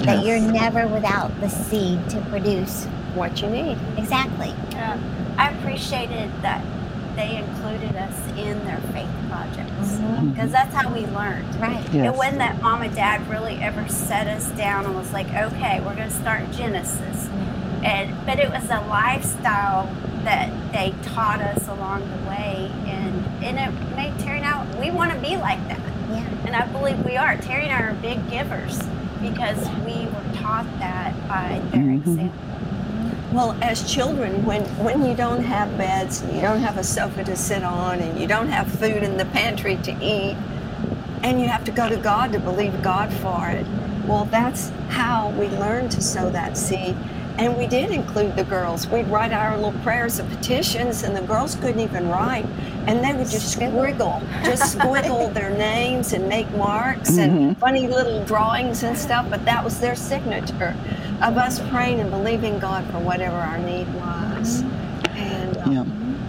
That 0.07 0.25
you're 0.25 0.41
never 0.41 0.89
without 0.89 1.39
the 1.43 1.51
seed 1.51 2.09
to 2.09 2.21
produce. 2.31 2.87
What 3.15 3.43
you 3.43 3.51
need. 3.51 3.77
Exactly. 3.99 4.55
Yeah. 4.71 4.97
I 5.37 5.51
appreciated 5.51 6.31
that 6.41 6.65
they 7.15 7.37
included 7.37 7.95
us 7.97 8.15
in 8.39 8.65
their 8.65 8.81
faith 8.95 9.11
projects 9.29 9.99
Mhm. 9.99 10.33
because 10.35 10.51
that's 10.51 10.75
how 10.75 10.89
we 10.91 11.05
learned. 11.09 11.55
Right. 11.61 11.87
Yes. 11.93 12.07
It 12.07 12.17
wasn't 12.17 12.39
that 12.39 12.63
mom 12.63 12.81
and 12.81 12.95
dad 12.95 13.29
really 13.29 13.59
ever 13.61 13.87
set 13.89 14.29
us 14.29 14.47
down 14.53 14.87
and 14.87 14.95
was 14.97 15.13
like, 15.13 15.29
okay, 15.35 15.81
we're 15.81 15.95
going 15.95 16.09
to 16.09 16.15
start 16.15 16.51
Genesis. 16.53 17.29
And 17.85 18.15
but 18.25 18.39
it 18.39 18.51
was 18.51 18.65
a 18.71 18.81
lifestyle 18.89 19.91
that 20.25 20.49
they 20.73 20.95
taught 21.03 21.41
us 21.41 21.69
along 21.69 22.01
the 22.11 22.31
way, 22.31 22.71
and 23.43 23.59
and 23.59 23.75
it 23.75 23.97
made 23.97 24.13
Terri 24.15 24.39
and 24.43 24.45
I 24.47 24.81
we 24.81 24.91
want 24.91 25.13
to 25.13 25.19
be 25.19 25.37
like 25.37 25.67
that, 25.69 25.81
Yeah. 26.11 26.25
and 26.47 26.57
I 26.57 26.67
believe 26.67 27.05
we 27.05 27.17
are. 27.17 27.37
Terri 27.37 27.65
and 27.65 27.73
I 27.73 27.81
are 27.83 27.95
big 27.95 28.29
givers 28.31 28.79
because 29.21 29.59
we 29.85 30.07
were 30.07 30.35
taught 30.35 30.67
that 30.79 31.13
by 31.29 31.61
their 31.73 31.83
Mhm. 31.83 31.97
example. 31.97 32.39
Well, 33.33 33.57
as 33.61 33.83
children, 33.93 34.45
when, 34.47 34.63
when 34.83 35.05
you 35.05 35.15
don't 35.15 35.45
have 35.45 35.77
beds 35.77 36.23
and 36.23 36.35
you 36.35 36.41
don't 36.41 36.61
have 36.61 36.79
a 36.79 36.85
sofa 36.85 37.25
to 37.25 37.37
sit 37.37 37.63
on 37.63 37.99
and 38.01 38.19
you 38.19 38.27
don't 38.27 38.49
have 38.49 38.67
food 38.69 39.03
in 39.03 39.19
the 39.19 39.27
pantry 39.27 39.77
to 39.83 39.93
eat, 40.03 40.37
and 41.23 41.39
you 41.41 41.47
have 41.49 41.63
to 41.65 41.71
go 41.71 41.89
to 41.91 41.97
God 41.97 42.33
to 42.33 42.39
believe 42.41 42.81
God 42.81 43.13
for 43.13 43.49
it, 43.49 43.67
well, 44.07 44.25
that's 44.31 44.73
how 44.89 45.29
we 45.39 45.49
learn 45.49 45.91
to 45.91 46.01
sow 46.01 46.31
that 46.31 46.57
seed. 46.57 46.97
And 47.39 47.57
we 47.57 47.69
did 47.69 47.91
include 47.91 48.35
the 48.35 48.43
girls. 48.43 48.89
We'd 48.89 49.07
write 49.07 49.33
our 49.33 49.57
little 49.57 49.79
prayers 49.83 50.19
and 50.19 50.29
petitions, 50.29 51.05
and 51.05 51.17
the 51.17 51.21
girls 51.23 51.55
couldn't 51.55 51.79
even 51.79 52.09
write. 52.09 52.45
And 52.89 53.05
they 53.05 53.13
would 53.13 53.29
just 53.31 53.57
squiggle, 53.57 54.21
just 54.45 54.77
squiggle 54.79 55.33
their 55.33 55.51
names 55.51 56.13
and 56.15 56.29
make 56.29 56.51
marks 56.57 57.17
and 57.17 57.57
funny 57.59 57.87
little 57.87 58.25
drawings 58.25 58.83
and 58.83 58.99
stuff. 58.99 59.31
But 59.31 59.45
that 59.45 59.63
was 59.63 59.79
their 59.79 59.95
signature 59.95 60.75
of 61.23 61.37
us 61.37 61.61
praying 61.71 62.01
and 62.01 62.11
believing 62.11 62.59
God 62.59 62.85
for 62.91 62.99
whatever 62.99 63.37
our 63.37 63.59
need 63.59 63.87
was. 63.95 64.63
And 65.11 65.57
um, 65.59 65.73
Yeah. 65.73 65.85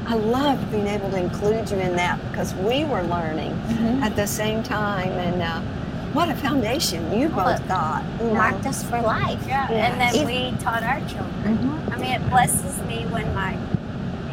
I 0.07 0.15
loved 0.15 0.71
being 0.71 0.87
able 0.87 1.09
to 1.11 1.17
include 1.17 1.69
you 1.69 1.77
in 1.77 1.95
that 1.95 2.19
because 2.31 2.53
we 2.55 2.83
were 2.85 3.03
learning 3.03 3.51
at 4.03 4.15
the 4.15 4.25
same 4.25 4.63
time. 4.63 5.09
And 5.11 5.41
uh, 5.41 5.61
what 6.13 6.29
a 6.29 6.35
foundation 6.35 7.11
you 7.17 7.29
both 7.29 7.67
got. 7.67 8.03
You 8.19 8.27
know. 8.27 8.33
Marked 8.33 8.65
us 8.65 8.83
for 8.83 9.01
life. 9.01 9.43
Yeah, 9.47 9.69
Yeah. 9.69 9.85
and 9.85 10.01
then 10.01 10.25
we 10.25 10.57
taught 10.57 10.83
our 10.83 10.99
children. 11.01 11.57
Mhm. 11.57 11.93
I 11.93 11.97
mean, 11.97 12.13
it 12.13 12.29
blesses 12.29 12.81
me 12.83 13.05
when 13.09 13.33
my 13.35 13.55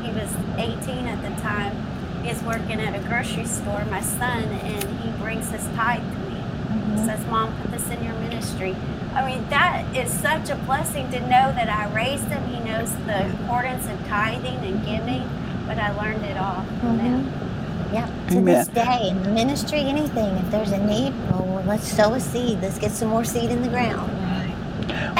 he 0.02 0.12
was 0.12 0.30
18 0.56 1.06
at 1.06 1.20
the 1.22 1.40
time. 1.42 1.74
He's 2.22 2.42
working 2.42 2.80
at 2.80 2.94
a 2.94 3.02
grocery 3.08 3.44
store, 3.44 3.84
my 3.90 4.00
son, 4.00 4.44
and 4.44 4.84
he 5.00 5.10
brings 5.22 5.50
his 5.50 5.64
tithe 5.76 6.00
to 6.00 6.30
me. 6.30 6.40
Mm-hmm. 6.40 7.06
Says, 7.06 7.20
"Mom, 7.26 7.54
put 7.60 7.70
this 7.70 7.88
in 7.90 8.02
your 8.02 8.14
ministry." 8.14 8.74
I 9.14 9.24
mean, 9.26 9.46
that 9.48 9.84
is 9.94 10.12
such 10.12 10.50
a 10.50 10.56
blessing 10.56 11.10
to 11.12 11.20
know 11.20 11.52
that 11.52 11.68
I 11.68 11.88
raised 11.94 12.28
him. 12.28 12.42
He 12.48 12.60
knows 12.60 12.94
the 13.06 13.26
importance 13.26 13.86
of 13.88 14.06
tithing 14.08 14.58
and 14.64 14.84
giving, 14.84 15.28
but 15.66 15.78
I 15.78 15.90
learned 15.92 16.24
it 16.24 16.36
all 16.36 16.64
from 16.80 16.98
mm-hmm. 16.98 17.24
them. 17.24 17.45
Yep. 17.92 18.08
To 18.28 18.38
Amen. 18.38 18.44
this 18.44 18.68
day, 18.68 19.08
in 19.10 19.34
ministry, 19.34 19.80
anything, 19.80 20.36
if 20.36 20.50
there's 20.50 20.72
a 20.72 20.84
need, 20.84 21.14
well, 21.30 21.62
let's 21.66 21.90
sow 21.90 22.14
a 22.14 22.20
seed. 22.20 22.60
Let's 22.60 22.78
get 22.78 22.90
some 22.92 23.08
more 23.08 23.24
seed 23.24 23.50
in 23.50 23.62
the 23.62 23.68
ground. 23.68 24.10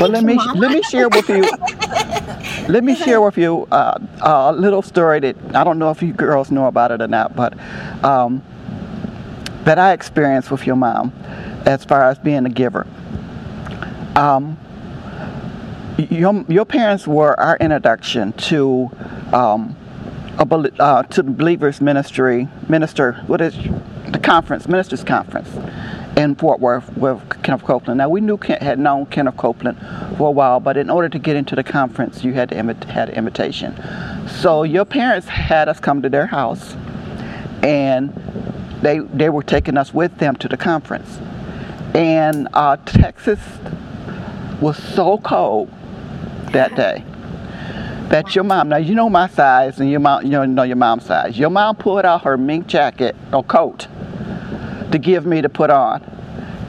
Well, 0.01 0.11
let 0.11 0.23
you, 0.23 0.27
me 0.27 0.35
Mama. 0.35 0.59
let 0.59 0.71
me 0.73 0.83
share 0.83 1.09
with 1.09 1.29
you. 1.29 1.43
let 2.69 2.85
me 2.85 2.95
share 2.95 3.21
with 3.21 3.39
you 3.39 3.67
uh, 3.71 3.99
a 4.21 4.53
little 4.53 4.83
story 4.83 5.21
that 5.21 5.37
I 5.55 5.65
don't 5.65 5.79
know 5.79 5.91
if 5.91 6.03
you 6.03 6.13
girls 6.13 6.51
know 6.51 6.67
about 6.67 6.91
it 6.91 7.01
or 7.01 7.09
not, 7.09 7.35
but 7.35 7.55
um, 8.05 8.43
that 9.65 9.79
I 9.79 9.93
experienced 9.93 10.51
with 10.51 10.67
your 10.67 10.77
mom, 10.77 11.13
as 11.67 11.85
far 11.85 12.05
as 12.05 12.19
being 12.19 12.47
a 12.47 12.51
giver. 12.51 12.87
Um, 14.17 14.59
your 16.11 16.45
your 16.49 16.65
parents 16.65 17.07
were 17.07 17.39
our 17.41 17.57
introduction 17.57 18.33
to 18.35 18.91
um, 19.33 19.77
a 20.38 20.83
uh, 20.83 21.02
to 21.05 21.23
the 21.23 21.31
believers 21.31 21.81
ministry 21.81 22.49
minister 22.69 23.12
what 23.26 23.40
is 23.40 23.57
the 24.09 24.19
conference 24.19 24.69
ministers 24.69 25.02
conference 25.02 25.49
in 26.16 26.35
Fort 26.35 26.61
Worth 26.61 26.97
with 26.97 27.21
Kenneth 27.43 27.64
Copeland. 27.64 27.99
Now 27.99 28.09
we 28.09 28.23
knew 28.23 28.38
had 28.43 28.78
known 28.78 29.07
Kenneth 29.07 29.37
Copeland 29.37 29.78
for 30.16 30.28
a 30.28 30.31
while, 30.31 30.61
but 30.61 30.78
in 30.78 30.88
order 30.88 31.11
to 31.11 31.19
get 31.19 31.37
into 31.37 31.55
the 31.55 31.62
conference, 31.62 32.25
you 32.25 32.33
had 32.33 32.49
to 32.49 32.57
had 32.57 33.11
an 33.11 33.14
invitation. 33.14 33.75
So 34.26 34.62
your 34.62 34.87
parents 34.87 35.28
had 35.28 35.69
us 35.69 35.78
come 35.78 36.00
to 36.02 36.09
their 36.09 36.26
house, 36.26 36.75
and 37.62 38.14
they 38.81 38.99
they 38.99 39.28
were 39.28 39.43
taking 39.43 39.76
us 39.76 39.93
with 39.93 40.16
them 40.19 40.37
to 40.37 40.49
the 40.49 40.57
conference. 40.57 41.19
And 41.95 42.49
uh, 42.55 42.76
Texas 42.85 43.40
was 44.61 44.76
so 44.76 45.19
cold 45.19 45.71
that 46.52 46.75
day 46.75 47.05
that 48.09 48.35
your 48.35 48.45
mom. 48.45 48.69
Now 48.69 48.77
you 48.77 48.95
know 48.95 49.09
my 49.11 49.29
size 49.29 49.81
and 49.81 49.91
your 49.91 50.01
mom 50.01 50.25
you 50.25 50.47
know 50.47 50.63
your 50.63 50.77
mom's 50.77 51.05
size. 51.07 51.39
Your 51.39 51.51
mom 51.51 51.77
pulled 51.77 52.05
out 52.05 52.23
her 52.23 52.37
mink 52.37 52.67
jacket 52.67 53.17
or 53.33 53.43
coat 53.45 53.89
to 54.93 54.99
give 54.99 55.27
me 55.27 55.43
to 55.43 55.49
put 55.49 55.71
on. 55.71 56.03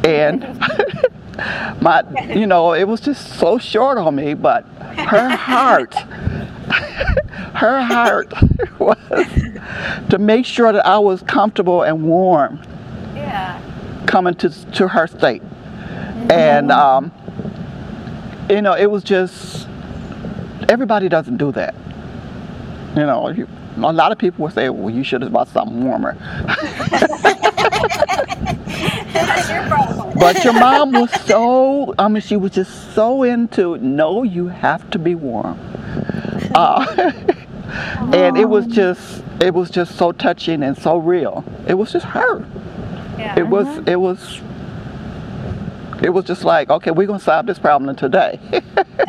And 0.03 0.41
my 1.81 2.03
you 2.33 2.47
know 2.47 2.73
it 2.73 2.85
was 2.85 2.99
just 3.01 3.37
so 3.39 3.57
short 3.59 3.97
on 3.99 4.15
me 4.15 4.33
but 4.33 4.65
her 4.97 5.29
heart 5.29 5.93
her 7.53 7.81
heart 7.83 8.33
was 8.79 8.97
to 10.09 10.17
make 10.17 10.45
sure 10.45 10.73
that 10.73 10.85
I 10.85 10.97
was 10.97 11.21
comfortable 11.21 11.83
and 11.83 12.03
warm 12.03 12.59
Yeah. 13.15 13.61
coming 14.07 14.33
to 14.35 14.49
to 14.73 14.87
her 14.87 15.05
state. 15.07 15.43
And 16.31 16.71
um, 16.71 17.11
you 18.49 18.61
know 18.63 18.73
it 18.73 18.89
was 18.89 19.03
just 19.03 19.66
everybody 20.69 21.09
doesn't 21.09 21.37
do 21.37 21.51
that. 21.53 21.75
You 22.95 23.05
know 23.05 23.29
you, 23.29 23.47
a 23.77 23.93
lot 23.93 24.11
of 24.11 24.17
people 24.17 24.43
will 24.43 24.51
say 24.51 24.69
well 24.69 24.89
you 24.89 25.03
should 25.03 25.21
have 25.21 25.31
bought 25.31 25.47
something 25.49 25.83
warmer. 25.83 26.17
Your 29.49 30.13
but 30.15 30.43
your 30.43 30.53
mom 30.53 30.91
was 30.93 31.11
so 31.25 31.93
i 31.99 32.07
mean 32.07 32.21
she 32.21 32.35
was 32.35 32.51
just 32.51 32.93
so 32.95 33.23
into 33.23 33.77
no 33.77 34.23
you 34.23 34.47
have 34.47 34.89
to 34.91 34.99
be 34.99 35.15
warm. 35.15 35.59
Uh, 36.55 36.85
and 38.13 38.37
it 38.37 38.49
was 38.49 38.65
just 38.67 39.23
it 39.41 39.53
was 39.53 39.69
just 39.69 39.95
so 39.95 40.11
touching 40.11 40.63
and 40.63 40.77
so 40.77 40.97
real. 40.97 41.43
It 41.67 41.75
was 41.75 41.91
just 41.91 42.05
her. 42.07 42.39
Yeah. 43.17 43.37
it 43.37 43.47
was 43.47 43.67
it 43.87 43.99
was 43.99 44.41
it 46.03 46.09
was 46.09 46.25
just 46.25 46.43
like 46.43 46.69
okay 46.69 46.91
we're 46.91 47.07
gonna 47.07 47.19
solve 47.19 47.45
this 47.45 47.59
problem 47.59 47.95
today 47.95 48.39
you, 48.51 48.53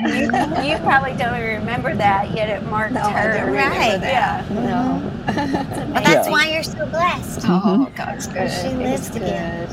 you 0.64 0.78
probably 0.78 1.12
don't 1.16 1.40
remember 1.40 1.94
that, 1.96 2.30
yet 2.34 2.48
it 2.48 2.64
marked 2.68 2.94
No, 2.94 3.00
her. 3.10 3.32
don't 3.36 3.46
remember 3.48 3.76
Right. 3.78 4.00
that. 4.00 4.48
No. 4.50 5.02
But 5.26 5.34
that's 6.04 6.26
Yeah. 6.26 6.30
why 6.30 6.46
you're 6.52 6.62
so 6.62 6.86
blessed. 6.86 7.44
Oh, 7.48 7.90
God's 7.96 8.28
good. 8.28 8.48
She 8.50 8.68
lives 8.68 9.06
is 9.06 9.10
to 9.10 9.18
give. 9.18 9.70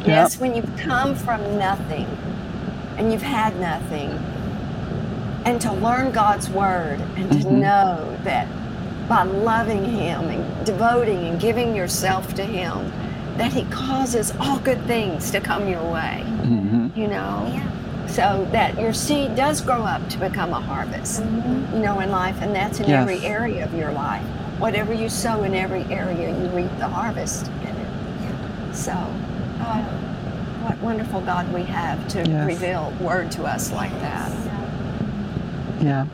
good. 0.00 0.06
Yes, 0.06 0.38
when 0.38 0.54
you've 0.54 0.76
come 0.76 1.16
from 1.16 1.40
nothing 1.58 2.06
and 2.96 3.10
you've 3.12 3.22
had 3.22 3.58
nothing, 3.58 4.10
and 5.44 5.60
to 5.62 5.72
learn 5.72 6.12
God's 6.12 6.48
word 6.48 7.00
and 7.16 7.32
to 7.32 7.38
Mhm. 7.48 7.50
know 7.52 8.16
that 8.22 8.46
by 9.08 9.24
loving 9.24 9.84
Him 9.84 10.28
and 10.28 10.64
devoting 10.64 11.26
and 11.26 11.40
giving 11.40 11.74
yourself 11.74 12.34
to 12.34 12.42
Him, 12.44 12.92
that 13.36 13.52
He 13.52 13.64
causes 13.66 14.32
all 14.40 14.58
good 14.58 14.80
things 14.86 15.30
to 15.30 15.40
come 15.40 15.68
your 15.68 15.82
way, 15.92 16.22
hmm 16.42 16.88
you 16.96 17.06
know? 17.06 17.48
Yeah. 17.52 18.06
So 18.08 18.46
that 18.50 18.78
your 18.80 18.92
seed 18.92 19.36
does 19.36 19.60
grow 19.60 19.82
up 19.84 20.06
to 20.10 20.18
become 20.18 20.52
a 20.52 20.60
harvest, 20.60 21.22
you 21.72 21.78
know, 21.78 22.00
in 22.00 22.10
life, 22.10 22.36
and 22.42 22.52
that's 22.54 22.80
in 22.80 22.88
Yes. 22.88 23.02
every 23.02 23.24
area 23.24 23.64
of 23.64 23.72
your 23.74 23.92
life. 23.92 24.22
Whatever 24.58 24.92
you 24.92 25.08
sow 25.08 25.44
in 25.44 25.54
every 25.54 25.84
area, 25.84 26.28
you 26.36 26.48
reap 26.48 26.76
the 26.78 26.88
harvest 26.88 27.46
in 27.62 27.68
it. 27.68 28.74
So, 28.74 28.90
uh, 28.92 29.82
what 30.62 30.76
wonderful 30.78 31.20
God 31.20 31.50
we 31.54 31.62
have 31.62 32.06
to 32.08 32.28
Yes. 32.28 32.46
reveal 32.46 32.92
word 33.00 33.30
to 33.32 33.44
us 33.44 33.72
like 33.72 33.92
that. 34.00 34.30
Yeah. 35.80 36.06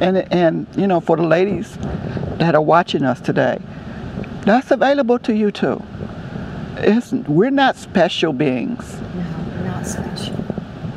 And 0.00 0.18
and 0.32 0.66
you 0.76 0.86
know, 0.88 1.00
for 1.00 1.16
the 1.16 1.22
ladies 1.26 1.78
that 2.38 2.54
are 2.54 2.60
watching 2.62 3.04
us 3.04 3.20
today, 3.20 3.58
that's 4.42 4.70
available 4.70 5.18
to 5.20 5.34
you 5.34 5.50
too. 5.50 5.82
It's, 6.78 7.12
we're 7.12 7.50
not 7.50 7.76
special 7.76 8.32
beings. 8.32 9.00
No, 9.14 9.64
not 9.64 9.86
special. 9.86 10.36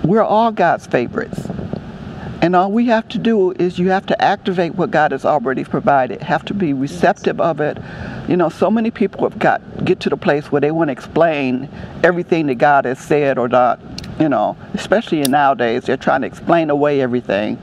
We're 0.03 0.24
all 0.24 0.51
God's 0.51 0.88
favorites. 0.88 1.48
And 2.41 2.55
all 2.55 2.71
we 2.71 2.88
have 2.88 3.07
to 3.10 3.19
do 3.19 3.51
is 3.51 3.77
you 3.77 3.89
have 3.91 4.07
to 4.07 4.19
activate 4.19 4.74
what 4.74 4.89
God 4.89 5.12
has 5.12 5.25
already 5.25 5.63
provided. 5.63 6.24
Have 6.24 6.43
to 6.45 6.55
be 6.55 6.74
receptive 6.74 7.39
of 7.39 7.62
it. 7.62 7.77
You 8.27 8.36
know, 8.36 8.50
so 8.50 8.71
many 8.71 8.89
people 8.89 9.29
have 9.29 9.38
got 9.38 9.62
get 9.86 10.00
to 10.01 10.10
the 10.10 10.17
place 10.17 10.51
where 10.51 10.60
they 10.60 10.71
want 10.71 10.88
to 10.88 10.91
explain 10.91 11.69
everything 12.03 12.48
that 12.48 12.55
God 12.55 12.86
has 12.86 12.98
said 13.00 13.38
or 13.38 13.48
not. 13.48 13.79
You 14.19 14.27
know, 14.27 14.57
especially 14.74 15.21
in 15.21 15.31
nowadays, 15.31 15.83
they're 15.83 15.98
trying 15.98 16.21
to 16.21 16.27
explain 16.27 16.71
away 16.71 17.01
everything. 17.01 17.60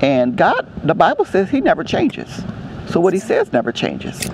And 0.00 0.36
God, 0.36 0.66
the 0.84 0.94
Bible 0.94 1.26
says 1.26 1.50
He 1.50 1.60
never 1.60 1.84
changes. 1.84 2.42
So 2.88 2.98
what 2.98 3.12
He 3.12 3.20
says 3.20 3.52
never 3.52 3.72
changes. 3.72 4.26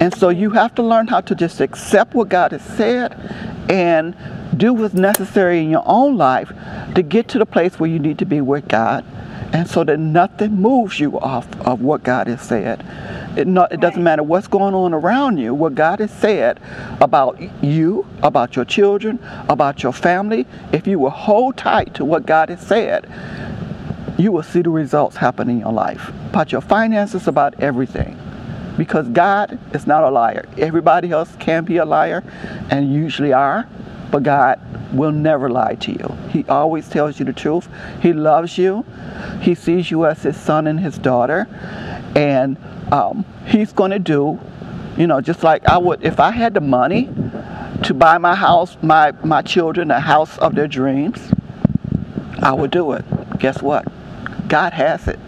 And 0.00 0.14
so 0.14 0.28
you 0.28 0.50
have 0.50 0.74
to 0.74 0.82
learn 0.82 1.06
how 1.06 1.20
to 1.22 1.34
just 1.34 1.60
accept 1.60 2.14
what 2.14 2.28
God 2.28 2.52
has 2.52 2.62
said 2.62 3.14
and 3.70 4.14
do 4.56 4.72
what's 4.72 4.94
necessary 4.94 5.60
in 5.60 5.70
your 5.70 5.82
own 5.86 6.16
life 6.16 6.52
to 6.94 7.02
get 7.02 7.28
to 7.28 7.38
the 7.38 7.46
place 7.46 7.78
where 7.78 7.90
you 7.90 7.98
need 7.98 8.18
to 8.18 8.26
be 8.26 8.40
with 8.40 8.68
God. 8.68 9.04
And 9.52 9.68
so 9.68 9.84
that 9.84 9.98
nothing 9.98 10.56
moves 10.56 10.98
you 11.00 11.18
off 11.20 11.48
of 11.60 11.80
what 11.80 12.02
God 12.02 12.26
has 12.26 12.42
said. 12.42 12.84
It, 13.38 13.46
not, 13.46 13.72
it 13.72 13.80
doesn't 13.80 14.02
matter 14.02 14.22
what's 14.22 14.48
going 14.48 14.74
on 14.74 14.92
around 14.92 15.38
you, 15.38 15.54
what 15.54 15.74
God 15.74 16.00
has 16.00 16.10
said 16.10 16.60
about 17.00 17.38
you, 17.62 18.06
about 18.22 18.56
your 18.56 18.64
children, 18.64 19.18
about 19.48 19.82
your 19.82 19.92
family. 19.92 20.46
If 20.72 20.86
you 20.86 20.98
will 20.98 21.10
hold 21.10 21.56
tight 21.56 21.94
to 21.94 22.04
what 22.04 22.26
God 22.26 22.48
has 22.48 22.60
said, 22.60 23.08
you 24.18 24.32
will 24.32 24.42
see 24.42 24.62
the 24.62 24.70
results 24.70 25.16
happen 25.16 25.48
in 25.48 25.60
your 25.60 25.72
life. 25.72 26.08
About 26.30 26.50
your 26.50 26.60
finances, 26.60 27.28
about 27.28 27.60
everything. 27.60 28.18
Because 28.76 29.08
God 29.08 29.58
is 29.74 29.86
not 29.86 30.04
a 30.04 30.10
liar. 30.10 30.46
Everybody 30.58 31.10
else 31.10 31.34
can 31.38 31.64
be 31.64 31.78
a 31.78 31.84
liar 31.84 32.22
and 32.70 32.92
usually 32.92 33.32
are, 33.32 33.66
but 34.10 34.22
God 34.22 34.60
will 34.92 35.12
never 35.12 35.48
lie 35.50 35.74
to 35.74 35.92
you. 35.92 36.16
He 36.30 36.44
always 36.48 36.88
tells 36.88 37.18
you 37.18 37.24
the 37.24 37.32
truth. 37.32 37.68
He 38.00 38.12
loves 38.12 38.58
you. 38.58 38.84
He 39.40 39.54
sees 39.54 39.90
you 39.90 40.06
as 40.06 40.22
his 40.22 40.36
son 40.36 40.66
and 40.66 40.78
his 40.80 40.98
daughter. 40.98 41.46
And 42.14 42.56
um, 42.92 43.24
he's 43.46 43.72
going 43.72 43.90
to 43.90 43.98
do, 43.98 44.38
you 44.96 45.06
know, 45.06 45.20
just 45.20 45.42
like 45.42 45.66
I 45.66 45.78
would, 45.78 46.04
if 46.04 46.20
I 46.20 46.30
had 46.30 46.54
the 46.54 46.60
money 46.60 47.10
to 47.82 47.94
buy 47.94 48.18
my 48.18 48.34
house, 48.34 48.76
my, 48.82 49.12
my 49.24 49.42
children 49.42 49.90
a 49.90 50.00
house 50.00 50.38
of 50.38 50.54
their 50.54 50.68
dreams, 50.68 51.30
I 52.40 52.52
would 52.52 52.70
do 52.70 52.92
it. 52.92 53.04
guess 53.38 53.62
what? 53.62 53.86
God 54.48 54.72
has 54.72 55.08
it. 55.08 55.18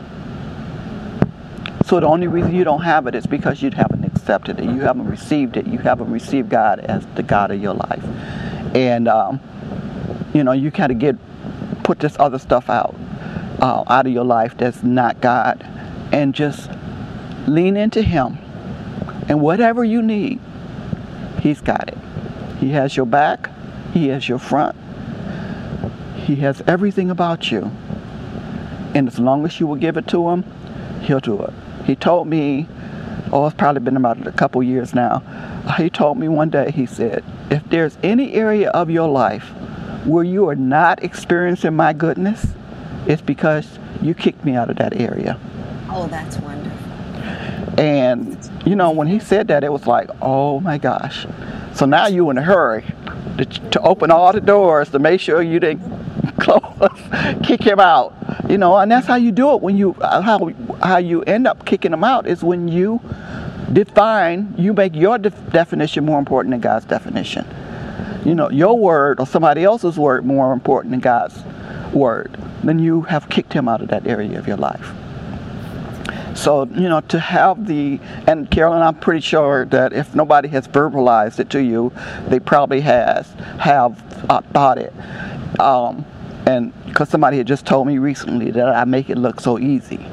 So 1.89 1.99
the 2.01 2.07
only 2.07 2.27
reason 2.27 2.55
you 2.55 2.65
don't 2.65 2.83
have 2.83 3.07
it 3.07 3.15
is 3.15 3.27
because 3.27 3.63
you 3.63 3.71
haven't 3.71 4.05
accepted 4.05 4.61
it. 4.61 4.65
You 4.67 4.81
haven't 4.81 5.09
received 5.09 5.57
it. 5.57 5.67
You 5.67 5.79
haven't 5.79 6.11
received 6.11 6.51
God 6.51 6.81
as 6.81 7.07
the 7.15 7.23
God 7.23 7.51
of 7.51 7.63
your 7.63 7.73
life. 7.73 8.05
And 8.75 9.09
um, 9.09 9.41
you 10.35 10.45
know, 10.45 10.53
you 10.53 10.71
kind 10.71 10.93
of 10.93 10.99
get 10.99 11.17
put 11.85 11.99
this 11.99 12.15
other 12.19 12.39
stuff 12.39 12.69
out 12.69 12.95
uh, 13.63 13.85
out 13.89 14.07
of 14.07 14.13
your 14.13 14.27
life 14.27 14.55
that's 14.59 14.83
not 14.83 15.23
God, 15.23 15.65
and 16.13 16.35
just 16.35 16.69
lean 17.47 17.79
into 17.79 18.03
Him. 18.03 18.37
And 19.27 19.41
whatever 19.41 19.83
you 19.83 20.03
need, 20.03 20.41
He's 21.41 21.63
got 21.63 21.89
it. 21.89 21.97
He 22.61 22.69
has 22.73 22.99
your 22.99 23.07
back. 23.07 23.49
He 23.95 24.09
has 24.09 24.29
your 24.29 24.39
front. 24.39 24.77
He 26.17 26.37
has 26.37 26.63
everything 26.67 27.09
about 27.09 27.51
you. 27.51 27.71
And 28.95 29.09
as 29.09 29.19
long 29.19 29.47
as 29.47 29.59
you 29.59 29.67
will 29.67 29.77
give 29.77 29.97
it 29.97 30.07
to 30.09 30.29
Him, 30.29 30.45
He'll 31.01 31.21
do 31.21 31.43
it. 31.45 31.55
He 31.89 31.97
told 31.97 32.29
me, 32.29 32.69
oh, 33.33 33.47
it's 33.47 33.57
probably 33.57 33.81
been 33.81 33.97
about 33.97 34.27
a 34.27 34.33
couple 34.33 34.63
years 34.63 34.95
now. 34.95 35.21
He 35.79 35.89
told 35.89 36.19
me 36.19 36.29
one 36.29 36.51
day, 36.51 36.71
he 36.71 36.85
said, 36.85 37.25
if 37.51 37.65
there's 37.71 37.97
any 38.03 38.35
area 38.35 38.69
of 38.69 38.91
your 38.91 39.09
life 39.09 39.49
where 40.05 40.23
you 40.23 40.47
are 40.51 40.55
not 40.55 41.03
experiencing 41.03 41.75
my 41.75 41.95
goodness, 41.95 42.47
it's 43.07 43.23
because 43.23 43.79
you 44.03 44.13
kicked 44.13 44.45
me 44.45 44.55
out 44.55 44.69
of 44.69 44.77
that 44.77 45.01
area. 45.01 45.41
Oh, 45.89 46.07
that's 46.09 46.37
wonderful. 46.37 47.81
And, 47.81 48.37
you 48.67 48.77
know, 48.77 48.91
when 48.91 49.07
he 49.07 49.19
said 49.19 49.49
that, 49.49 49.65
it 49.65 49.73
was 49.73 49.87
like, 49.87 50.11
oh 50.21 50.61
my 50.61 50.77
gosh. 50.77 51.27
So 51.73 51.87
now 51.87 52.07
you 52.07 52.29
in 52.29 52.37
a 52.37 52.43
hurry 52.43 52.85
to, 53.39 53.47
to 53.47 53.81
open 53.81 54.11
all 54.11 54.31
the 54.35 54.43
doors 54.43 54.91
to 54.91 54.99
make 54.99 55.23
sure 55.23 55.41
you 55.41 55.59
didn't 55.59 55.98
close, 56.41 57.01
kick 57.45 57.63
him 57.63 57.81
out. 57.81 58.15
You 58.49 58.59
know, 58.59 58.77
and 58.77 58.91
that's 58.91 59.07
how 59.07 59.17
you 59.17 59.33
do 59.33 59.55
it 59.55 59.61
when 59.61 59.77
you, 59.77 59.95
how, 60.01 60.53
how 60.83 60.99
you 60.99 61.23
end 61.23 61.47
up 61.47 61.65
kicking 61.67 61.93
him 61.93 62.05
out 62.05 62.27
is 62.27 62.43
when 62.43 62.69
you 62.69 63.01
define, 63.73 64.55
you 64.57 64.73
make 64.73 64.95
your 64.95 65.19
def- 65.19 65.51
definition 65.51 66.05
more 66.05 66.19
important 66.19 66.53
than 66.53 66.61
God's 66.61 66.87
definition. 66.87 67.47
You 68.25 68.35
know, 68.35 68.51
your 68.51 68.79
word 68.79 69.21
or 69.21 69.27
somebody 69.27 69.65
else's 69.65 69.99
word 69.99 70.25
more 70.25 70.53
important 70.53 70.93
than 70.93 71.01
God's 71.01 71.43
word. 71.93 72.37
Then 72.63 72.79
you 72.79 73.03
have 73.03 73.29
kicked 73.29 73.53
him 73.53 73.69
out 73.69 73.81
of 73.81 73.89
that 73.89 74.07
area 74.07 74.39
of 74.39 74.47
your 74.47 74.57
life. 74.57 74.93
So, 76.35 76.65
you 76.67 76.89
know, 76.89 77.01
to 77.01 77.19
have 77.19 77.67
the, 77.67 77.99
and 78.29 78.49
Carolyn, 78.49 78.81
I'm 78.81 78.95
pretty 78.95 79.21
sure 79.21 79.65
that 79.67 79.93
if 79.93 80.15
nobody 80.15 80.49
has 80.49 80.69
verbalized 80.69 81.41
it 81.41 81.51
to 81.51 81.63
you, 81.63 81.93
they 82.29 82.39
probably 82.39 82.81
has, 82.83 83.29
have 83.59 84.01
uh, 84.31 84.41
thought 84.53 84.79
it. 84.79 84.93
Um, 85.59 86.07
and 86.49 86.73
because 86.87 87.11
somebody 87.11 87.37
had 87.37 87.47
just 87.47 87.67
told 87.67 87.87
me 87.87 87.99
recently 87.99 88.51
that 88.53 88.69
I 88.69 88.85
make 88.87 89.11
it 89.11 89.19
look 89.19 89.39
so 89.39 89.59
easy. 89.59 90.05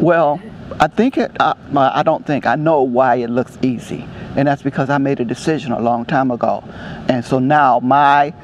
Well, 0.00 0.40
I 0.80 0.88
think 0.88 1.16
it, 1.16 1.30
I, 1.38 1.54
I 1.76 2.02
don't 2.02 2.26
think, 2.26 2.44
I 2.44 2.56
know 2.56 2.82
why 2.82 3.16
it 3.16 3.30
looks 3.30 3.56
easy. 3.62 4.04
And 4.36 4.48
that's 4.48 4.62
because 4.62 4.90
I 4.90 4.98
made 4.98 5.20
a 5.20 5.24
decision 5.24 5.70
a 5.70 5.80
long 5.80 6.06
time 6.06 6.32
ago. 6.32 6.64
And 7.08 7.24
so 7.24 7.38
now 7.38 7.78
my, 7.78 8.34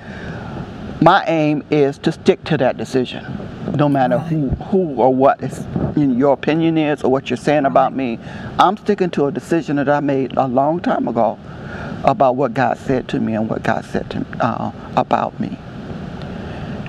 my 1.00 1.24
aim 1.26 1.64
is 1.72 1.98
to 1.98 2.12
stick 2.12 2.44
to 2.44 2.56
that 2.58 2.76
decision 2.76 3.26
no 3.74 3.88
matter 3.88 4.18
who, 4.18 4.50
who 4.50 4.94
or 4.94 5.12
what 5.12 5.42
is, 5.42 5.66
your 5.96 6.32
opinion 6.32 6.78
is 6.78 7.02
or 7.02 7.10
what 7.10 7.28
you're 7.28 7.36
saying 7.36 7.64
about 7.64 7.92
me. 7.92 8.20
I'm 8.60 8.76
sticking 8.76 9.10
to 9.10 9.26
a 9.26 9.32
decision 9.32 9.76
that 9.76 9.88
I 9.88 9.98
made 9.98 10.36
a 10.36 10.46
long 10.46 10.78
time 10.78 11.08
ago 11.08 11.40
about 12.04 12.36
what 12.36 12.54
God 12.54 12.78
said 12.78 13.08
to 13.08 13.18
me 13.18 13.34
and 13.34 13.50
what 13.50 13.64
God 13.64 13.84
said 13.84 14.08
to, 14.10 14.24
uh, 14.40 14.70
about 14.96 15.40
me. 15.40 15.58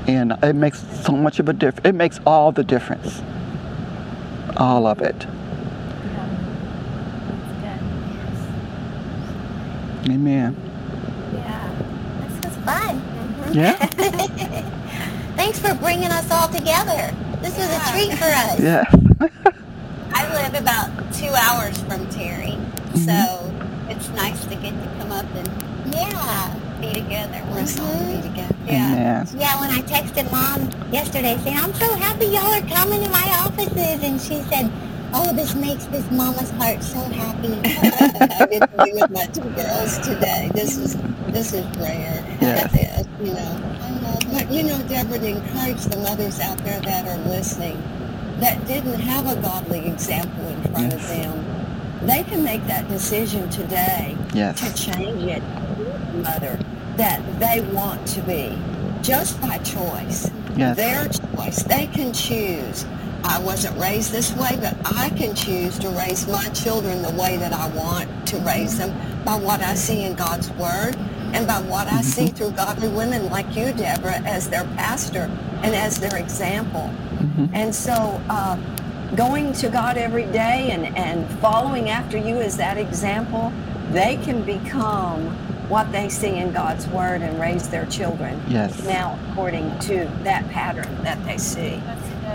And 0.08 0.34
it 0.44 0.56
makes 0.56 0.84
so 1.04 1.14
much 1.14 1.40
of 1.40 1.48
a 1.50 1.54
difference. 1.54 1.88
It 1.88 1.96
makes 1.96 2.20
all 2.26 2.52
the 2.52 2.64
difference. 2.64 3.22
All 4.58 4.88
of 4.88 5.02
it. 5.02 5.26
Amen. 10.10 10.56
Yeah. 11.34 12.28
This 12.28 12.46
was 12.46 12.58
fun. 12.66 13.54
Yeah? 13.54 13.76
Thanks 15.36 15.60
for 15.60 15.74
bringing 15.76 16.12
us 16.12 16.30
all 16.32 16.48
together. 16.48 17.16
This 17.42 17.58
was 17.58 17.70
a 17.70 17.92
treat 17.92 18.18
for 18.18 18.26
us. 18.26 18.60
Yeah. 18.60 18.86
I 20.14 20.34
live 20.34 20.62
about 20.62 20.90
two 21.14 21.30
hours 21.30 21.78
from 21.84 22.06
Terri, 22.08 22.56
mm-hmm. 22.56 22.98
so 22.98 23.54
it's 23.90 24.10
nice 24.10 24.44
to 24.46 24.56
get 24.56 24.72
to 24.72 24.90
come 25.00 25.12
up 25.12 25.26
and 25.36 25.94
Yeah. 25.94 26.71
Be 26.82 26.94
together. 26.94 27.42
We're 27.52 27.62
all 27.82 28.06
be 28.08 28.22
together. 28.28 28.56
Yeah. 28.66 28.92
Amen. 28.94 29.28
Yeah, 29.38 29.60
when 29.62 29.70
I 29.72 29.82
texted 29.84 30.32
mom 30.32 30.70
yesterday 30.92 31.38
saying, 31.44 31.58
I'm 31.58 31.74
so 31.76 31.94
happy 31.96 32.26
y'all 32.28 32.48
are 32.54 32.62
coming 32.68 33.04
to 33.04 33.10
my 33.10 33.28
offices, 33.46 34.04
and 34.04 34.20
she 34.20 34.42
said, 34.50 34.72
oh, 35.14 35.34
this 35.34 35.56
makes 35.56 35.86
this 35.86 36.10
mama's 36.12 36.50
heart 36.52 36.84
so 36.84 37.00
happy. 37.00 37.54
I 37.66 38.48
get 38.48 38.78
to 38.78 38.84
be 38.86 38.94
with 38.94 39.12
my 39.12 39.26
two 39.28 39.50
girls 39.56 40.00
today. 40.00 40.50
This 40.54 40.78
is 40.78 40.98
this 41.28 41.54
is 41.54 41.66
rare. 41.78 42.26
Yeah, 42.42 42.68
You 43.22 43.34
know, 43.34 44.20
but 44.34 44.52
you 44.52 44.64
know, 44.64 44.82
Deborah, 44.88 45.20
to 45.20 45.28
encourage 45.28 45.84
the 45.86 45.98
mothers 45.98 46.40
out 46.40 46.58
there 46.60 46.82
that 46.82 47.08
are 47.08 47.24
listening 47.30 47.82
that 48.40 48.66
didn't 48.66 49.00
have 49.00 49.28
a 49.28 49.40
godly 49.42 49.88
example 49.88 50.48
in 50.48 50.62
front 50.64 50.94
of 50.94 51.08
them, 51.08 52.08
they 52.08 52.24
can 52.24 52.44
make 52.44 52.66
that 52.66 52.88
decision 52.90 53.48
today 53.52 54.18
Yes. 54.34 54.60
to 54.62 54.84
change 54.84 55.24
it, 55.24 55.44
mother, 56.16 56.58
that 56.98 57.22
they 57.40 57.62
want 57.74 58.06
to 58.10 58.22
be 58.22 58.58
just 59.02 59.40
by 59.42 59.58
choice. 59.60 60.30
Yes. 60.56 60.76
Their 60.76 61.08
choice. 61.08 61.64
They 61.64 61.88
can 61.88 62.14
choose. 62.14 62.86
I 63.24 63.40
wasn't 63.40 63.80
raised 63.80 64.12
this 64.12 64.34
way, 64.36 64.58
but 64.60 64.76
I 64.98 65.10
can 65.12 65.36
choose 65.36 65.78
to 65.80 65.90
raise 65.90 66.28
my 66.28 66.46
children 66.50 67.02
the 67.02 67.12
way 67.12 67.38
that 67.38 67.54
I 67.54 67.68
want 67.70 68.28
to 68.28 68.38
raise 68.40 68.78
them 68.78 68.92
by 69.24 69.36
what 69.36 69.62
I 69.62 69.76
see 69.76 70.04
in 70.04 70.16
God's 70.16 70.50
Word 70.52 70.96
and 71.34 71.48
by 71.48 71.62
what 71.62 71.88
I 71.88 72.02
see 72.02 72.28
through 72.28 72.52
godly 72.52 72.90
women 72.90 73.30
like 73.30 73.56
you, 73.56 73.72
Deborah, 73.74 74.20
as 74.26 74.50
their 74.50 74.66
pastor 74.76 75.30
and 75.64 75.74
as 75.76 76.00
their 76.00 76.18
example. 76.18 76.92
And 77.54 77.74
so 77.74 78.22
uh, 78.30 78.58
going 79.16 79.54
to 79.54 79.70
God 79.70 79.98
every 79.98 80.26
day 80.26 80.72
and, 80.72 80.96
and 80.98 81.30
following 81.40 81.90
after 81.90 82.18
you 82.18 82.42
as 82.42 82.58
that 82.58 82.78
example, 82.78 83.54
they 83.92 84.18
can 84.18 84.44
become 84.44 85.38
what 85.72 85.90
they 85.94 86.10
see 86.10 86.36
in 86.36 86.52
God's 86.52 86.86
Word 86.90 87.22
and 87.22 87.40
raise 87.40 87.70
their 87.70 87.86
children 87.86 88.40
Yes. 88.50 88.84
now 88.86 89.18
according 89.32 89.80
to 89.80 90.04
that 90.24 90.48
pattern 90.50 91.02
that 91.04 91.24
they 91.26 91.38
see. 91.38 91.82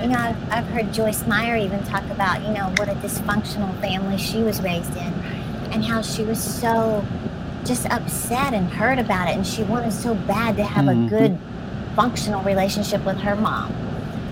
You 0.01 0.09
know, 0.09 0.16
I've, 0.18 0.51
I've 0.51 0.66
heard 0.68 0.90
Joyce 0.92 1.27
Meyer 1.27 1.55
even 1.57 1.83
talk 1.85 2.03
about, 2.11 2.40
you 2.42 2.49
know, 2.55 2.72
what 2.79 2.88
a 2.88 2.94
dysfunctional 2.94 3.79
family 3.83 4.16
she 4.16 4.42
was 4.42 4.62
raised 4.62 4.96
in 4.96 5.12
and 5.70 5.85
how 5.85 6.01
she 6.01 6.22
was 6.25 6.42
so 6.42 7.05
just 7.66 7.85
upset 7.90 8.55
and 8.55 8.70
hurt 8.70 8.99
about 8.99 9.29
it. 9.29 9.37
And 9.37 9.46
she 9.46 9.62
wanted 9.64 9.92
so 9.92 10.14
bad 10.14 10.57
to 10.57 10.64
have 10.64 10.87
Mhm. 10.87 11.07
a 11.07 11.11
good, 11.11 11.38
functional 11.94 12.42
relationship 12.42 13.05
with 13.05 13.18
her 13.18 13.37
mom. 13.37 13.70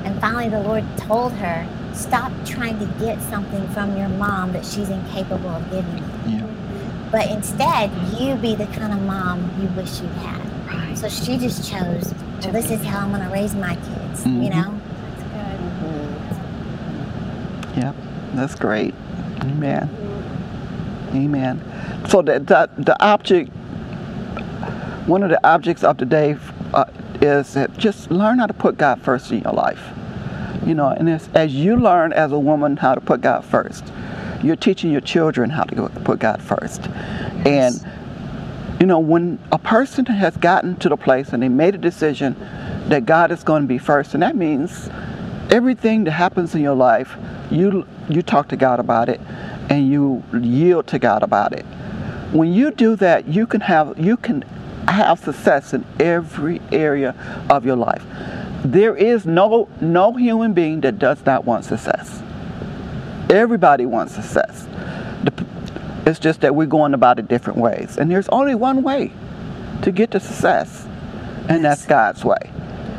And 0.05 0.19
finally, 0.21 0.49
the 0.49 0.61
Lord 0.61 0.85
told 0.97 1.33
her, 1.35 1.67
stop 1.93 2.33
trying 2.47 2.79
to 2.79 2.87
get 3.05 3.21
something 3.23 3.67
from 3.69 3.97
your 3.99 4.09
mom 4.09 4.53
that 4.53 4.65
she's 4.65 4.89
incapable 4.89 5.51
of 5.51 5.71
giving 5.71 5.99
you. 5.99 6.05
Yeah. 7.15 7.27
But 7.27 7.37
instead, 7.37 7.91
you 8.19 8.35
be 8.37 8.55
the 8.55 8.67
kind 8.67 8.93
of 8.93 9.01
mom 9.03 9.51
you 9.61 9.69
wish 9.69 10.01
you 10.01 10.09
had. 10.09 10.41
Right. 10.67 10.99
So 10.99 11.09
she 11.09 11.39
just 11.39 11.69
chose, 11.71 12.13
well, 12.43 12.53
this 12.53 12.71
is 12.71 12.83
how 12.85 13.01
I'm 13.01 13.11
going 13.11 13.23
to 13.23 13.31
raise 13.33 13.55
my 13.55 13.77
kids, 13.77 14.27
you 14.27 14.33
Mhm. 14.33 14.51
know? 14.55 14.81
Yep, 17.77 17.95
that's 18.35 18.55
great. 18.55 18.95
Amen. 19.43 19.89
Amen. 21.13 21.61
So 22.09 22.23
the, 22.23 22.39
the, 22.39 22.71
the 22.79 22.97
object, 23.05 23.51
one 25.07 25.23
of 25.23 25.31
the 25.31 25.45
objects 25.47 25.83
of 25.85 25.99
the 25.99 26.05
day 26.07 26.37
uh, 26.73 26.85
is 27.21 27.55
that 27.55 27.77
just 27.79 28.11
learn 28.11 28.39
how 28.39 28.47
to 28.47 28.55
put 28.55 28.77
God 28.79 29.01
first 29.03 29.31
in 29.33 29.41
your 29.43 29.53
life. 29.53 29.83
You 30.67 30.75
know, 30.75 30.89
and 30.89 31.09
it's, 31.09 31.29
as 31.35 31.55
you 31.55 31.77
learn 31.77 32.13
as 32.13 32.33
a 32.33 32.39
woman 32.39 32.77
how 32.77 32.95
to 32.95 33.01
put 33.01 33.21
God 33.21 33.45
first, 33.45 33.85
you're 34.45 34.57
teaching 34.57 34.91
your 34.91 35.01
children 35.01 35.51
how 35.51 35.65
to 35.65 35.75
go- 35.75 35.89
put 36.05 36.19
God 36.19 36.43
first. 36.43 36.89
And, 37.45 37.75
you 38.79 38.87
know, 38.87 38.99
when 38.99 39.39
a 39.51 39.59
person 39.59 40.05
has 40.07 40.37
gotten 40.37 40.77
to 40.77 40.89
the 40.89 40.97
place 40.97 41.33
and 41.33 41.43
they 41.43 41.49
made 41.49 41.75
a 41.75 41.79
decision 41.79 42.37
that 42.89 43.07
God 43.07 43.31
is 43.31 43.43
going 43.43 43.63
to 43.63 43.69
be 43.69 43.79
first, 43.79 44.15
and 44.15 44.23
that 44.23 44.37
means 44.37 44.91
everything 45.51 46.05
that 46.05 46.13
happens 46.13 46.55
in 46.55 46.61
your 46.61 46.75
life, 46.75 47.17
you 47.51 47.87
you 48.09 48.21
talk 48.21 48.49
to 48.49 48.57
God 48.57 48.81
about 48.81 49.09
it, 49.09 49.21
and 49.71 49.89
you 49.89 50.23
yield 50.39 50.87
to 50.89 50.99
God 50.99 51.23
about 51.23 51.53
it. 51.53 51.65
When 52.33 52.53
you 52.53 52.71
do 52.71 52.97
that, 52.97 53.29
you 53.29 53.47
can 53.47 53.63
have 53.63 53.99
you 53.99 54.17
can 54.17 54.45
have 54.89 55.19
success 55.19 55.73
in 55.73 55.85
every 55.99 56.61
area 56.71 57.15
of 57.49 57.65
your 57.65 57.77
life. 57.77 58.05
There 58.65 58.97
is 58.97 59.25
no 59.25 59.69
no 59.81 60.13
human 60.13 60.53
being 60.53 60.81
that 60.83 60.99
does 60.99 61.25
not 61.25 61.45
want 61.45 61.65
success. 61.65 62.23
Everybody 63.31 63.87
wants 63.87 64.15
success. 64.15 64.67
It's 66.07 66.19
just 66.19 66.43
that 66.43 66.55
we're 66.55 66.67
going 66.67 66.93
about 66.93 67.19
it 67.19 67.29
different 67.29 67.59
ways, 67.59 67.97
and 67.97 68.11
there's 68.11 68.29
only 68.29 68.55
one 68.55 68.83
way 68.83 69.11
to 69.83 69.91
get 69.91 70.11
to 70.11 70.21
success, 70.21 70.87
and 71.49 71.65
that's 71.65 71.87
God's 71.87 72.25
way. 72.25 72.51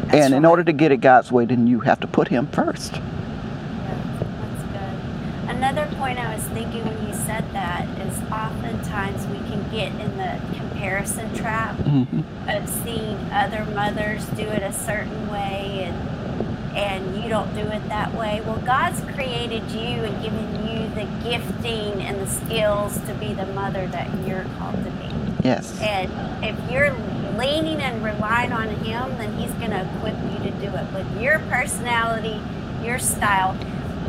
and 0.10 0.34
in 0.34 0.44
order 0.44 0.64
to 0.64 0.74
get 0.74 0.92
it 0.92 0.98
God's 0.98 1.32
way, 1.32 1.46
then 1.46 1.68
you 1.68 1.82
have 1.82 2.00
to 2.00 2.08
put 2.08 2.28
Him 2.30 2.48
first. 2.48 2.94
That's 2.94 4.64
good. 4.74 5.50
Another 5.56 5.88
point 5.98 6.18
I 6.18 6.34
was 6.34 6.44
thinking 6.46 6.84
when 6.86 7.08
you 7.08 7.14
said 7.14 7.44
that 7.54 7.88
is 8.00 8.18
oftentimes 8.32 9.26
we 9.28 9.38
can 9.50 9.64
get 9.72 9.92
in 10.02 10.18
the 10.18 10.40
comparison 10.58 11.34
trap 11.36 11.76
hmm 11.76 12.22
of 12.48 12.70
seeing 12.70 13.18
other 13.32 13.66
mothers 13.74 14.24
do 14.38 14.44
it 14.44 14.62
a 14.62 14.72
certain 14.72 15.28
way 15.32 15.84
and 15.86 16.15
and 16.76 17.24
you 17.24 17.30
don't 17.30 17.54
do 17.56 17.62
it 17.62 17.88
that 17.88 18.14
way. 18.14 18.42
Well, 18.46 18.58
God's 18.58 19.00
created 19.14 19.64
you 19.72 20.04
and 20.04 20.22
given 20.22 20.68
you 20.68 20.90
the 20.90 21.06
gifting 21.24 22.02
and 22.02 22.20
the 22.20 22.28
skills 22.28 23.00
to 23.08 23.14
be 23.16 23.34
the 23.34 23.46
mother 23.48 23.88
that 23.88 24.10
you're 24.28 24.46
called 24.58 24.84
to 24.84 24.92
be. 24.92 25.16
Yes. 25.44 25.80
And 25.82 26.12
if 26.44 26.72
you're 26.72 26.92
leaning 27.38 27.82
and 27.82 28.04
relying 28.04 28.52
on 28.52 28.68
Him, 28.68 29.18
then 29.18 29.38
He's 29.38 29.52
going 29.54 29.72
to 29.72 29.90
equip 29.96 30.16
you 30.32 30.52
to 30.52 30.58
do 30.58 30.76
it 30.76 30.94
with 30.94 31.22
your 31.22 31.40
personality, 31.40 32.42
your 32.84 33.00
style. 33.00 33.56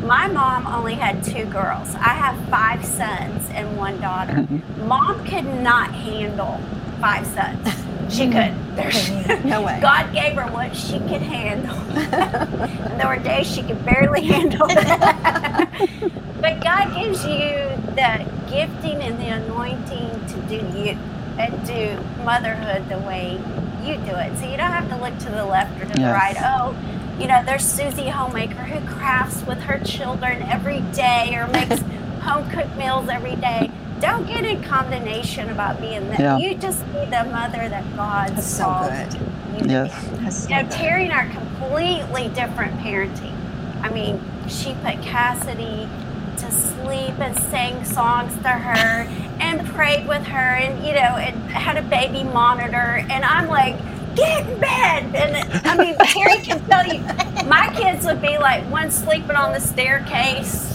My 0.01 0.27
mom 0.27 0.67
only 0.67 0.95
had 0.95 1.23
two 1.23 1.45
girls. 1.45 1.95
I 1.95 2.13
have 2.13 2.37
five 2.49 2.85
sons 2.85 3.49
and 3.51 3.77
one 3.77 3.99
daughter. 3.99 4.33
Mm-hmm. 4.33 4.87
Mom 4.87 5.25
could 5.25 5.45
not 5.45 5.93
handle 5.93 6.59
five 6.99 7.25
sons. 7.27 7.83
She 8.09 8.25
mm-hmm. 8.25 8.31
could. 8.31 8.75
There's- 8.75 9.43
No 9.45 9.61
way. 9.61 9.79
God 9.81 10.13
gave 10.13 10.33
her 10.33 10.51
what 10.51 10.75
she 10.75 10.99
could 10.99 11.21
handle. 11.21 11.75
and 11.75 12.99
there 12.99 13.07
were 13.07 13.21
days 13.21 13.47
she 13.47 13.61
could 13.63 13.83
barely 13.85 14.25
handle 14.25 14.67
it. 14.69 16.11
but 16.41 16.63
God 16.63 16.95
gives 16.95 17.23
you 17.25 17.39
the 17.95 18.25
gifting 18.49 19.01
and 19.01 19.19
the 19.19 19.27
anointing 19.27 20.25
to 20.27 20.35
do 20.47 20.55
you 20.77 20.97
and 21.37 21.67
do 21.67 22.23
motherhood 22.23 22.87
the 22.89 22.97
way 22.99 23.39
you 23.83 23.95
do 23.97 24.15
it. 24.15 24.37
So 24.37 24.49
you 24.49 24.57
don't 24.57 24.71
have 24.71 24.89
to 24.89 24.97
look 24.97 25.17
to 25.19 25.29
the 25.29 25.45
left 25.45 25.79
or 25.81 25.85
to 25.85 25.93
the 25.93 26.07
right. 26.07 26.35
Oh, 26.39 26.75
you 27.19 27.27
know, 27.27 27.43
there's 27.43 27.65
Susie 27.65 28.09
Homemaker 28.09 28.63
who 28.63 28.85
crafts 28.95 29.43
with 29.45 29.59
her 29.59 29.79
children 29.79 30.41
every 30.43 30.81
day 30.93 31.35
or 31.35 31.47
makes 31.47 31.81
home 32.21 32.49
cooked 32.49 32.75
meals 32.77 33.09
every 33.09 33.35
day. 33.35 33.71
Don't 33.99 34.27
get 34.27 34.45
in 34.45 34.63
condemnation 34.63 35.49
about 35.49 35.79
being 35.81 36.07
that. 36.09 36.19
Yeah. 36.19 36.37
You 36.37 36.55
just 36.55 36.85
be 36.93 36.99
the 37.05 37.23
mother 37.31 37.67
that 37.69 37.83
God 37.95 38.29
That's 38.35 38.45
so 38.47 38.65
good. 38.89 39.13
you 39.63 39.71
Yes. 39.71 40.07
be. 40.09 40.17
That's 40.17 40.37
so 40.43 40.49
You 40.49 40.55
know, 40.55 40.69
good. 40.69 40.71
Terri 40.77 41.03
and 41.05 41.13
I 41.13 41.25
are 41.25 41.29
completely 41.29 42.27
different 42.29 42.77
parenting. 42.79 43.33
I 43.81 43.89
mean, 43.89 44.21
she 44.47 44.75
put 44.83 45.01
Cassidy 45.01 45.87
to 46.37 46.51
sleep 46.51 47.17
and 47.19 47.37
sang 47.45 47.83
songs 47.83 48.33
to 48.43 48.49
her 48.49 49.07
and 49.39 49.65
prayed 49.69 50.07
with 50.07 50.23
her 50.27 50.37
and, 50.55 50.85
you 50.85 50.93
know, 50.93 51.17
and 51.17 51.35
had 51.51 51.77
a 51.77 51.81
baby 51.81 52.23
monitor. 52.23 53.03
And 53.09 53.25
I'm 53.25 53.47
like, 53.47 53.75
get 54.15 54.47
in 54.47 54.59
bed. 54.59 55.15
And 55.15 55.67
I 55.67 55.75
mean, 55.77 55.95
Terri 55.95 56.43
can 56.43 56.63
tell 56.67 56.85
you, 56.85 56.99
my 57.47 57.73
kids 57.75 58.05
would 58.05 58.21
be 58.21 58.37
like 58.37 58.63
one 58.69 58.91
sleeping 58.91 59.35
on 59.35 59.53
the 59.53 59.59
staircase. 59.59 60.71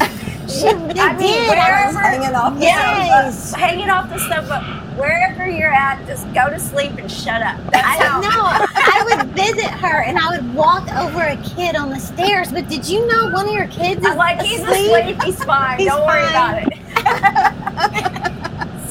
They 0.61 1.01
I 1.01 1.17
mean, 1.17 1.19
did. 1.19 1.49
wherever, 1.49 1.99
Hanging 2.01 2.35
off 2.35 2.55
the 2.55 2.61
yes, 2.63 3.51
sofa. 3.51 3.59
hanging 3.59 3.91
off 3.91 4.09
the 4.11 4.19
sofa, 4.19 4.61
wherever 4.97 5.49
you're 5.49 5.73
at, 5.73 6.05
just 6.07 6.33
go 6.35 6.51
to 6.51 6.59
sleep 6.61 6.93
and 6.93 7.11
shut 7.11 7.41
up. 7.43 7.59
That's 7.73 7.87
I 7.87 8.05
how. 8.05 8.21
know. 8.21 8.67
I 8.75 9.03
would 9.17 9.29
visit 9.35 9.71
her 9.71 10.03
and 10.03 10.19
I 10.19 10.31
would 10.37 10.55
walk 10.55 10.93
over 10.97 11.23
a 11.23 11.37
kid 11.39 11.75
on 11.77 11.91
the 11.91 11.99
stairs. 11.99 12.53
But 12.53 12.69
did 12.69 12.87
you 12.89 13.07
know 13.07 13.31
one 13.31 13.49
of 13.49 13.55
your 13.55 13.69
kids 13.69 14.01
is 14.03 14.07
I'm 14.07 14.17
like, 14.19 14.41
he's 14.43 14.61
asleep? 14.61 14.93
asleep, 14.93 15.23
he's 15.25 15.43
fine, 15.45 15.79
He's 15.79 15.89
don't 15.89 16.07
worry 16.07 16.23
fine. 16.33 16.67
about 16.67 16.73
it. 16.73 18.19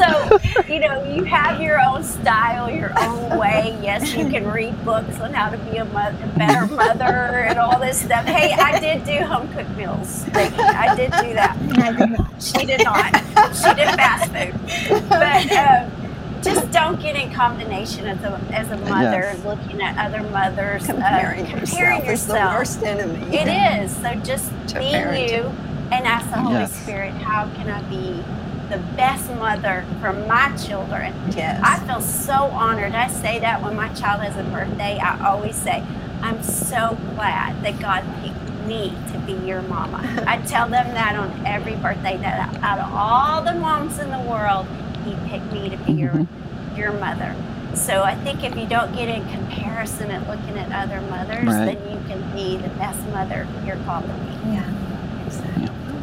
so, 0.01 0.63
you 0.73 0.79
know, 0.79 1.03
you 1.13 1.23
have 1.25 1.61
your 1.61 1.79
own 1.79 2.03
style, 2.03 2.69
your 2.69 2.91
own 2.99 3.37
way. 3.37 3.77
Yes, 3.81 4.13
you 4.15 4.29
can 4.29 4.49
read 4.49 4.83
books 4.83 5.19
on 5.19 5.33
how 5.33 5.49
to 5.49 5.57
be 5.69 5.77
a, 5.77 5.85
mo- 5.85 6.15
a 6.23 6.27
better 6.37 6.65
mother 6.73 7.05
and 7.47 7.59
all 7.59 7.79
this 7.79 8.01
stuff. 8.01 8.25
Hey, 8.25 8.53
I 8.53 8.79
did 8.79 9.05
do 9.05 9.23
home 9.25 9.51
cooked 9.53 9.69
meals. 9.77 10.25
I 10.33 10.95
did 10.95 11.11
do 11.11 11.33
that. 11.33 11.57
I 11.77 11.91
did 11.93 12.09
not. 12.17 12.41
She 12.41 12.65
did 12.65 12.83
not. 12.83 13.15
She 13.55 13.73
did 13.75 13.87
fast 13.95 14.31
food. 14.31 15.09
But 15.09 15.51
um, 15.51 16.41
just 16.41 16.71
don't 16.71 16.99
get 16.99 17.15
in 17.15 17.31
combination 17.33 18.07
as 18.07 18.21
a, 18.23 18.35
as 18.51 18.69
a 18.71 18.77
mother, 18.77 19.19
Yes. 19.35 19.45
looking 19.45 19.81
at 19.81 19.95
other 20.03 20.27
mothers, 20.29 20.83
uh, 20.89 20.93
Comparing, 20.93 21.45
comparing 21.45 22.05
yourself 22.05 22.09
is 22.09 22.27
the 22.27 22.33
worst 22.33 22.83
enemy. 22.83 23.35
It 23.35 23.47
is. 23.83 23.95
So 23.97 24.13
just 24.15 24.51
To 24.69 24.79
be 24.79 24.85
you 24.85 25.43
and 25.91 26.07
ask 26.07 26.27
the 26.31 26.37
Holy 26.39 26.55
Yes. 26.55 26.71
Spirit, 26.81 27.11
how 27.13 27.47
can 27.55 27.69
I 27.69 27.81
be 27.89 28.23
the 28.71 28.77
best 28.95 29.29
mother 29.35 29.85
for 29.99 30.13
my 30.13 30.55
children? 30.55 31.13
Yes. 31.31 31.61
I 31.63 31.79
feel 31.85 32.01
so 32.01 32.33
honored. 32.33 32.93
I 32.93 33.07
say 33.07 33.39
that 33.39 33.61
when 33.61 33.75
my 33.75 33.89
child 33.93 34.21
has 34.21 34.35
a 34.37 34.49
birthday. 34.49 34.97
I 34.97 35.27
always 35.27 35.55
say, 35.55 35.83
I'm 36.21 36.41
so 36.41 36.97
glad 37.15 37.63
that 37.63 37.79
God 37.79 38.03
picked 38.23 38.65
me 38.65 38.95
to 39.11 39.19
be 39.19 39.33
your 39.45 39.61
mama. 39.63 40.23
I 40.27 40.37
tell 40.37 40.69
them 40.69 40.93
that 40.93 41.15
on 41.15 41.45
every 41.45 41.75
birthday 41.75 42.17
that 42.17 42.55
out 42.63 42.79
of 42.79 42.93
all 42.93 43.43
the 43.43 43.53
moms 43.53 43.99
in 43.99 44.09
the 44.09 44.19
world, 44.19 44.65
he 45.03 45.15
picked 45.29 45.51
me 45.51 45.69
to 45.69 45.77
be 45.77 45.93
your 45.93 46.11
mm-hmm. 46.11 46.77
your 46.77 46.93
mother. 46.93 47.35
So 47.73 48.03
I 48.03 48.15
think 48.15 48.43
if 48.43 48.55
you 48.55 48.67
don't 48.67 48.93
get 48.93 49.09
in 49.09 49.27
comparison 49.29 50.11
and 50.11 50.27
looking 50.27 50.57
at 50.57 50.71
other 50.71 51.01
mothers, 51.01 51.45
Right. 51.45 51.77
then 51.77 51.91
you 51.91 52.03
can 52.07 52.35
be 52.35 52.57
the 52.57 52.69
best 52.75 52.99
mother 53.09 53.47
you're 53.65 53.77
called 53.85 54.03
to 54.03 54.13
be. 54.13 54.53
Yeah. 54.53 54.63
I'm 54.65 55.31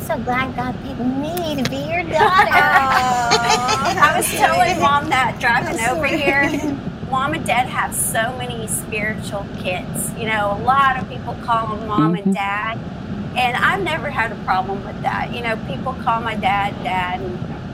so 0.09 0.19
glad 0.21 0.57
God 0.57 0.75
picked 0.85 1.01
me 1.01 1.63
to 1.63 1.69
be 1.69 1.77
your 1.77 2.03
daughter. 2.19 2.51
I 2.51 4.15
was 4.17 4.27
telling 4.31 4.81
mom 4.81 5.11
that 5.11 5.39
driving 5.39 5.79
over 5.85 6.07
here. 6.07 6.49
Mom 7.11 7.35
and 7.35 7.45
dad 7.45 7.67
have 7.67 7.95
so 7.95 8.35
many 8.39 8.67
spiritual 8.69 9.47
kids. 9.59 10.11
You 10.15 10.25
know, 10.25 10.57
a 10.59 10.61
lot 10.65 10.99
of 10.99 11.07
people 11.11 11.37
call 11.45 11.77
them 11.77 11.87
mom 11.87 12.15
and 12.15 12.25
mm-hmm. 12.25 12.33
dad. 12.33 12.79
And 13.37 13.55
I've 13.59 13.83
never 13.83 14.09
had 14.09 14.33
a 14.33 14.35
problem 14.45 14.83
with 14.87 14.99
that. 15.03 15.35
You 15.35 15.43
know, 15.43 15.59
people 15.67 15.93
call 15.93 16.23
my 16.23 16.37
dad 16.37 16.83
dad 16.83 17.21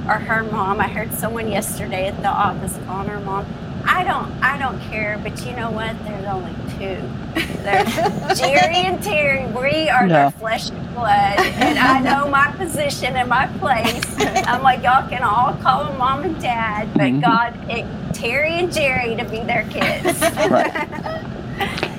or 0.09 0.19
her 0.19 0.43
mom. 0.43 0.81
I 0.81 0.89
heard 0.89 1.15
someone 1.15 1.47
yesterday 1.47 2.09
at 2.09 2.21
the 2.21 2.31
office 2.31 2.77
calling 2.85 3.11
her 3.11 3.21
mom. 3.21 3.47
I 3.85 4.03
don't 4.03 4.33
I 4.43 4.59
don't 4.59 4.81
care, 4.91 5.21
but 5.23 5.47
you 5.47 5.55
know 5.55 5.71
what? 5.71 5.97
There's 6.05 6.27
only 6.27 6.53
two. 7.35 8.35
Jerry 8.35 8.77
and 8.77 8.99
Terri. 9.03 9.47
We 9.53 9.89
are 9.89 10.07
Yeah. 10.07 10.31
their 10.31 10.31
flesh 10.33 10.71
and 10.71 10.95
blood. 10.95 11.39
And 11.39 11.79
I 11.79 12.01
know 12.01 12.29
my 12.41 12.51
position 12.53 13.17
and 13.17 13.29
my 13.29 13.47
place. 13.59 14.05
I'm 14.47 14.63
like, 14.63 14.83
y'all 14.83 15.09
can 15.09 15.23
all 15.23 15.55
call 15.55 15.85
them 15.85 15.99
mom 15.99 16.23
and 16.25 16.41
dad, 16.41 16.89
but 16.95 17.03
Mhm. 17.03 17.21
God 17.23 17.55
picked 17.69 17.89
Terri 18.19 18.51
and 18.63 18.73
Jerry 18.73 19.17
to 19.17 19.25
be 19.25 19.41
their 19.41 19.65
kids. 19.71 20.23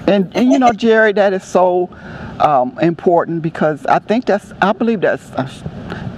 And, 0.08 0.32
and 0.38 0.52
you 0.52 0.60
know, 0.60 0.72
Jerry, 0.72 1.14
that 1.14 1.34
is 1.34 1.44
so 1.44 1.90
um, 2.40 2.78
important 2.80 3.42
because 3.42 3.86
I 3.88 3.98
think 4.00 4.26
that's, 4.26 4.54
I 4.62 4.72
believe 4.72 5.02
that's, 5.02 5.32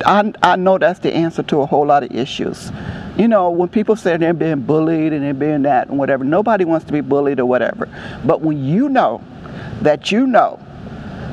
I, 0.05 0.33
I 0.43 0.57
know 0.57 0.77
that's 0.77 0.99
the 0.99 1.13
answer 1.13 1.41
to 1.43 1.61
a 1.61 1.65
whole 1.65 1.85
lot 1.85 2.03
of 2.03 2.11
issues. 2.11 2.69
You 3.17 3.27
know, 3.27 3.49
when 3.49 3.69
people 3.69 3.95
say 3.95 4.15
they're 4.17 4.33
being 4.33 4.61
bullied 4.61 5.11
and 5.11 5.23
they're 5.23 5.33
being 5.33 5.63
that 5.63 5.87
and 5.89 5.97
whatever, 5.97 6.23
nobody 6.23 6.65
wants 6.65 6.85
to 6.85 6.93
be 6.93 7.01
bullied 7.01 7.39
or 7.39 7.45
whatever. 7.45 7.89
But 8.23 8.41
when 8.41 8.63
you 8.63 8.89
know 8.89 9.21
that 9.81 10.11
you 10.11 10.27
know 10.27 10.59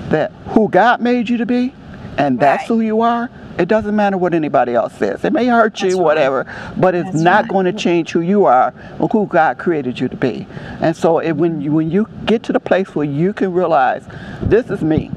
that 0.08 0.32
who 0.48 0.68
God 0.68 1.00
made 1.00 1.28
you 1.28 1.36
to 1.38 1.46
be 1.46 1.74
and 2.16 2.38
that's 2.40 2.62
Right. 2.62 2.68
who 2.68 2.80
you 2.80 3.00
are, 3.02 3.28
it 3.58 3.68
doesn't 3.68 3.94
matter 3.94 4.16
what 4.16 4.34
anybody 4.34 4.74
else 4.74 4.94
says. 4.94 5.24
It 5.24 5.32
may 5.32 5.46
hurt 5.46 5.80
you, 5.80 5.88
That's 5.88 5.96
right. 5.98 6.04
whatever, 6.04 6.72
but 6.76 6.94
it's 6.94 7.10
That's 7.12 7.22
not 7.22 7.42
right. 7.44 7.50
going 7.50 7.66
to 7.66 7.72
change 7.72 8.12
who 8.12 8.20
you 8.20 8.46
are 8.46 8.72
or 8.98 9.08
who 9.08 9.26
God 9.26 9.58
created 9.58 10.00
you 10.00 10.08
to 10.08 10.16
be. 10.16 10.46
And 10.80 10.96
so 10.96 11.18
it, 11.18 11.32
when 11.32 11.60
you 11.60 11.70
when 11.72 11.90
you 11.90 12.08
get 12.24 12.42
to 12.44 12.52
the 12.52 12.60
place 12.60 12.94
where 12.94 13.06
you 13.06 13.32
can 13.32 13.52
realize 13.52 14.04
this 14.42 14.70
is 14.70 14.82
me, 14.82 15.10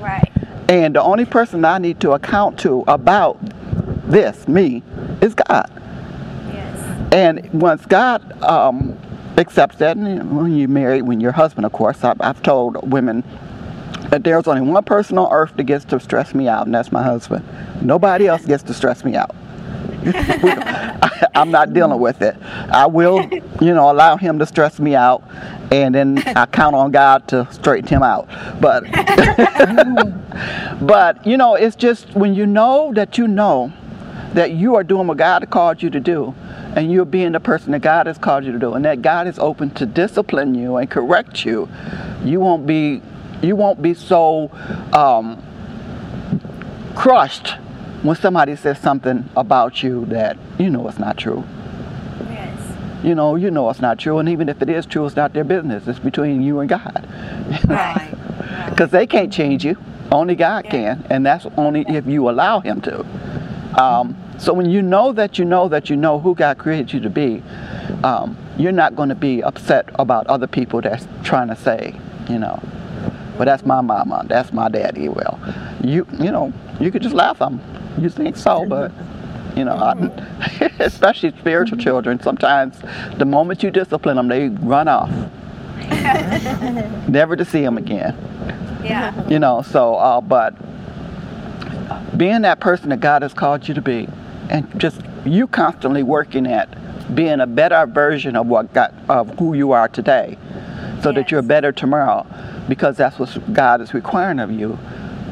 right. 0.00 0.30
and 0.68 0.96
the 0.96 1.02
only 1.02 1.24
person 1.26 1.64
I 1.64 1.78
need 1.78 2.00
to 2.00 2.12
account 2.12 2.58
to 2.60 2.82
about 2.88 3.38
this 4.06 4.48
me 4.48 4.82
is 5.20 5.34
God. 5.34 5.70
Yes. 6.52 7.12
And 7.12 7.52
once 7.52 7.84
God 7.86 8.42
um, 8.42 8.98
accepts 9.36 9.76
that, 9.76 9.96
and 9.96 10.36
when 10.36 10.56
you're 10.56 10.68
married, 10.68 11.02
when 11.02 11.20
your 11.20 11.32
husband, 11.32 11.66
of 11.66 11.72
course, 11.72 12.02
I've, 12.04 12.20
I've 12.20 12.42
told 12.42 12.90
women 12.90 13.24
that 14.10 14.24
there's 14.24 14.46
only 14.46 14.62
one 14.62 14.84
person 14.84 15.18
on 15.18 15.32
earth 15.32 15.52
that 15.56 15.64
gets 15.64 15.84
to 15.86 16.00
stress 16.00 16.34
me 16.34 16.48
out, 16.48 16.66
and 16.66 16.74
that's 16.74 16.92
my 16.92 17.02
husband. 17.02 17.44
Nobody 17.82 18.26
else 18.26 18.44
gets 18.44 18.62
to 18.64 18.74
stress 18.74 19.04
me 19.04 19.16
out. 19.16 19.34
I'm 21.34 21.50
not 21.50 21.72
dealing 21.72 21.98
with 21.98 22.22
it. 22.22 22.36
I 22.42 22.86
will, 22.86 23.28
you 23.60 23.74
know, 23.74 23.90
allow 23.90 24.16
him 24.16 24.38
to 24.38 24.46
stress 24.46 24.78
me 24.78 24.94
out, 24.94 25.24
and 25.72 25.94
then 25.94 26.18
I 26.18 26.46
count 26.46 26.76
on 26.76 26.92
God 26.92 27.26
to 27.28 27.48
straighten 27.50 27.88
him 27.88 28.02
out. 28.04 28.28
But, 28.60 28.84
but 30.86 31.26
you 31.26 31.36
know, 31.36 31.56
it's 31.56 31.74
just 31.74 32.14
when 32.14 32.34
you 32.34 32.46
know 32.46 32.92
that 32.94 33.18
you 33.18 33.26
know 33.26 33.72
that 34.34 34.52
you 34.52 34.74
are 34.76 34.84
doing 34.84 35.06
what 35.06 35.16
God 35.16 35.48
called 35.50 35.82
you 35.82 35.90
to 35.90 36.00
do, 36.00 36.34
and 36.74 36.92
you're 36.92 37.04
being 37.04 37.32
the 37.32 37.40
person 37.40 37.72
that 37.72 37.82
God 37.82 38.06
has 38.06 38.18
called 38.18 38.44
you 38.44 38.52
to 38.52 38.58
do, 38.58 38.74
and 38.74 38.84
that 38.84 39.02
God 39.02 39.26
is 39.26 39.38
open 39.38 39.70
to 39.70 39.86
discipline 39.86 40.54
you 40.54 40.76
and 40.76 40.90
correct 40.90 41.44
you, 41.44 41.68
you 42.24 42.40
won't 42.40 42.66
be, 42.66 43.02
you 43.42 43.56
won't 43.56 43.80
be 43.80 43.94
so 43.94 44.50
um, 44.92 45.42
crushed 46.94 47.54
when 48.02 48.16
somebody 48.16 48.56
says 48.56 48.78
something 48.78 49.28
about 49.36 49.82
you 49.82 50.04
that 50.06 50.36
you 50.58 50.70
know 50.70 50.86
it's 50.88 50.98
not 50.98 51.16
true. 51.16 51.44
Yes. 52.28 52.58
you 53.02 53.14
know, 53.14 53.36
you 53.36 53.50
know 53.50 53.68
it's 53.70 53.80
not 53.80 53.98
true. 53.98 54.18
And 54.18 54.28
even 54.28 54.48
if 54.48 54.60
it 54.62 54.68
is 54.68 54.86
true, 54.86 55.06
it's 55.06 55.16
not 55.16 55.32
their 55.32 55.44
business. 55.44 55.86
It's 55.86 55.98
between 55.98 56.42
you 56.42 56.60
and 56.60 56.68
God. 56.68 57.08
Right. 57.66 58.12
Because 58.70 58.90
they 58.90 59.06
can't 59.06 59.32
change 59.32 59.64
you. 59.64 59.76
Only 60.10 60.34
God 60.34 60.66
can. 60.66 61.04
And 61.10 61.24
that's 61.24 61.46
only 61.56 61.84
if 61.88 62.06
you 62.06 62.28
allow 62.28 62.60
Him 62.60 62.80
to. 62.82 63.04
Um, 63.74 64.16
so 64.38 64.52
when 64.52 64.70
you 64.70 64.82
know 64.82 65.12
that 65.12 65.38
you 65.38 65.44
know 65.44 65.68
that 65.68 65.90
you 65.90 65.96
know 65.96 66.18
who 66.18 66.34
God 66.34 66.58
created 66.58 66.92
you 66.92 67.00
to 67.00 67.10
be, 67.10 67.42
um, 68.04 68.36
you're 68.58 68.72
not 68.72 68.96
going 68.96 69.08
to 69.08 69.14
be 69.14 69.42
upset 69.42 69.88
about 69.94 70.26
other 70.26 70.46
people 70.46 70.80
that's 70.80 71.06
trying 71.24 71.48
to 71.48 71.56
say, 71.56 71.94
you 72.28 72.38
know, 72.38 72.60
well, 73.36 73.44
that's 73.44 73.64
my 73.64 73.80
mama, 73.80 74.24
that's 74.28 74.52
my 74.52 74.68
daddy. 74.68 75.08
Well, 75.08 75.38
you, 75.82 76.06
you 76.18 76.30
know, 76.30 76.52
you 76.80 76.90
could 76.90 77.02
just 77.02 77.14
laugh 77.14 77.42
at 77.42 77.50
them. 77.50 77.60
You 77.98 78.08
think 78.08 78.36
so, 78.36 78.66
but 78.66 78.92
you 79.56 79.64
know, 79.64 79.74
I, 79.74 80.70
especially 80.80 81.30
spiritual 81.38 81.78
children. 81.78 82.20
Sometimes, 82.20 82.78
the 83.16 83.24
moment 83.24 83.62
you 83.62 83.70
discipline 83.70 84.16
them, 84.16 84.28
they 84.28 84.48
run 84.48 84.88
off, 84.88 85.10
never 87.08 87.36
to 87.36 87.44
see 87.44 87.62
them 87.62 87.78
again. 87.78 88.14
Yeah. 88.84 89.28
You 89.28 89.38
know, 89.38 89.62
so 89.62 89.94
uh, 89.94 90.20
but 90.20 90.54
being 92.16 92.42
that 92.42 92.60
person 92.60 92.90
that 92.90 93.00
God 93.00 93.22
has 93.22 93.34
called 93.34 93.66
you 93.68 93.74
to 93.74 93.82
be, 93.82 94.08
and 94.48 94.68
just 94.80 95.00
you 95.24 95.46
constantly 95.46 96.02
working 96.02 96.46
at 96.46 96.68
being 97.14 97.40
a 97.40 97.46
better 97.46 97.86
version 97.86 98.36
of 98.36 98.46
what 98.46 98.72
God, 98.72 98.94
of 99.08 99.38
who 99.38 99.54
you 99.54 99.72
are 99.72 99.88
today, 99.88 100.38
so 101.02 101.12
that 101.12 101.30
you're 101.30 101.42
better 101.42 101.72
tomorrow, 101.72 102.26
because 102.68 102.96
that's 102.96 103.18
what 103.18 103.52
God 103.52 103.80
is 103.80 103.94
requiring 103.94 104.38
of 104.38 104.50
you. 104.50 104.78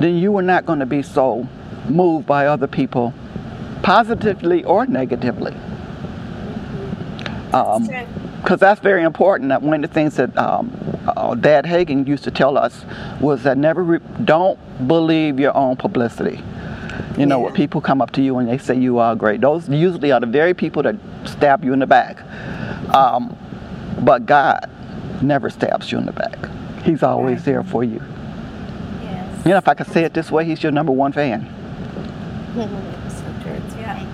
Then 0.00 0.16
you 0.16 0.36
are 0.36 0.42
not 0.42 0.66
going 0.66 0.80
to 0.80 0.86
be 0.86 1.02
so 1.02 1.48
moved 1.88 2.26
by 2.26 2.46
other 2.46 2.66
people, 2.66 3.14
positively 3.82 4.64
or 4.64 4.86
negatively. 4.86 5.54
Um, 7.52 7.88
because 8.42 8.60
that's 8.60 8.80
very 8.80 9.04
important. 9.04 9.48
That 9.48 9.62
one 9.62 9.82
of 9.82 9.88
the 9.88 9.94
things 9.94 10.16
that 10.16 10.36
um, 10.36 10.70
uh, 11.06 11.34
Dad 11.34 11.64
Hagin 11.64 12.06
used 12.06 12.24
to 12.24 12.30
tell 12.30 12.58
us 12.58 12.84
was 13.18 13.42
that 13.44 13.56
never 13.56 13.82
re- 13.82 14.00
don't 14.24 14.58
believe 14.86 15.40
your 15.40 15.56
own 15.56 15.76
publicity. 15.76 16.42
You 17.16 17.26
know, 17.26 17.38
when 17.38 17.52
Yeah. 17.52 17.56
people 17.56 17.80
come 17.80 18.02
up 18.02 18.10
to 18.12 18.22
you 18.22 18.38
and 18.38 18.48
they 18.48 18.58
say 18.58 18.74
you 18.74 18.98
are 18.98 19.14
great, 19.14 19.40
those 19.40 19.68
usually 19.68 20.10
are 20.10 20.20
the 20.20 20.26
very 20.26 20.52
people 20.54 20.82
that 20.82 20.96
stab 21.24 21.64
you 21.64 21.72
in 21.72 21.78
the 21.78 21.86
back. 21.86 22.18
Um, 22.94 23.36
but 24.00 24.26
God 24.26 24.68
never 25.22 25.48
stabs 25.50 25.92
you 25.92 25.98
in 25.98 26.06
the 26.06 26.12
back. 26.12 26.48
He's 26.82 27.02
always 27.02 27.44
there 27.44 27.62
for 27.62 27.84
you. 27.84 28.02
Yes. 29.02 29.44
You 29.46 29.50
know, 29.52 29.58
if 29.58 29.68
I 29.68 29.74
could 29.74 29.86
say 29.86 30.04
it 30.04 30.12
this 30.12 30.30
way, 30.30 30.44
He's 30.44 30.62
your 30.62 30.72
number 30.72 30.92
one 30.92 31.12
fan. 31.12 31.46
Yeah, 32.56 34.04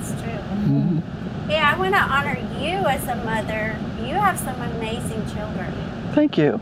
it's 0.00 0.12
true. 0.22 1.02
Yeah, 1.48 1.72
I 1.74 1.78
want 1.78 1.94
to 1.94 2.00
honor 2.00 2.36
you 2.60 2.76
as 2.86 3.02
a 3.08 3.14
mother. 3.24 3.74
You 4.06 4.12
have 4.16 4.38
some 4.38 4.60
amazing 4.60 5.24
children. 5.34 5.72
Thank 6.12 6.36
you. 6.36 6.60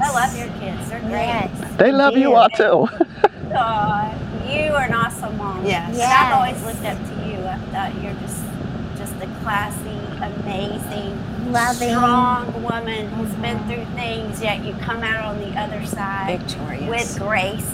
I 0.00 0.12
love 0.12 0.38
your 0.38 0.46
kids. 0.60 0.88
They're 0.88 1.00
great. 1.00 1.10
Yes. 1.10 1.76
They 1.76 1.90
love 1.90 2.16
you 2.16 2.34
all 2.36 2.48
too. 2.50 2.86
Aw, 4.50 4.64
you 4.66 4.72
are 4.72 4.82
an 4.84 4.94
awesome 4.94 5.36
mom. 5.36 5.64
Yes. 5.64 5.96
Yes. 5.96 6.12
I've 6.18 6.32
always 6.34 6.62
looked 6.64 6.84
up 6.84 6.98
to 6.98 7.28
you. 7.28 7.44
I 7.46 7.58
thought 7.72 8.02
you're 8.02 8.14
just 8.14 8.44
just 8.98 9.14
a 9.22 9.26
classy, 9.42 9.98
amazing, 10.22 11.52
Loving. 11.52 11.88
strong 11.88 12.62
woman 12.62 13.08
who's 13.12 13.30
been 13.36 13.56
mm-hmm. 13.56 13.70
through 13.70 13.84
things, 13.96 14.42
yet 14.42 14.62
you 14.64 14.74
come 14.74 15.02
out 15.02 15.24
on 15.24 15.38
the 15.38 15.58
other 15.58 15.84
side 15.86 16.40
Victorious. 16.42 16.88
with 16.88 17.18
grace 17.18 17.70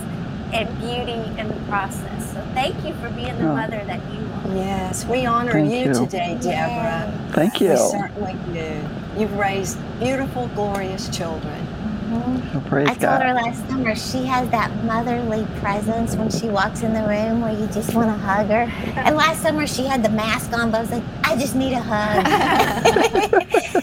and 0.52 0.68
beauty 0.78 1.40
in 1.40 1.48
the 1.48 1.56
process. 1.68 2.32
So 2.32 2.46
thank 2.54 2.76
you 2.84 2.94
for 2.94 3.10
being 3.10 3.36
the 3.38 3.48
Oh. 3.48 3.56
mother 3.56 3.82
that 3.84 4.00
you 4.12 4.20
are. 4.20 4.54
Yes, 4.54 5.04
we 5.06 5.26
honor 5.26 5.52
Thank 5.52 5.72
you, 5.72 5.78
you. 5.78 5.94
today, 5.94 6.38
Deborah. 6.40 7.12
Thank 7.32 7.60
you. 7.60 7.70
We 7.70 7.74
you. 7.74 7.88
certainly 7.90 8.36
do. 8.52 9.20
You've 9.20 9.36
raised 9.36 9.78
beautiful, 9.98 10.46
glorious 10.54 11.08
children. 11.08 11.65
Oh, 12.08 12.62
praise 12.66 12.88
I 12.88 12.94
told 12.94 13.20
her 13.22 13.34
last 13.34 13.68
summer 13.68 13.94
she 13.96 14.24
has 14.26 14.48
that 14.50 14.70
motherly 14.84 15.44
presence 15.60 16.14
when 16.14 16.30
she 16.30 16.48
walks 16.48 16.82
in 16.82 16.92
the 16.94 17.02
room 17.02 17.40
where 17.40 17.52
you 17.52 17.66
just 17.68 17.94
want 17.94 18.06
to 18.08 18.16
hug 18.16 18.46
her. 18.48 18.70
And 19.00 19.16
last 19.16 19.42
summer 19.42 19.66
she 19.66 19.84
had 19.86 20.02
the 20.04 20.08
mask 20.10 20.52
on, 20.56 20.70
but 20.70 20.78
I 20.78 20.80
was 20.82 20.90
like, 20.92 21.02
I 21.24 21.36
just 21.36 21.56
need 21.56 21.72
a 21.72 21.80
hug. 21.82 23.42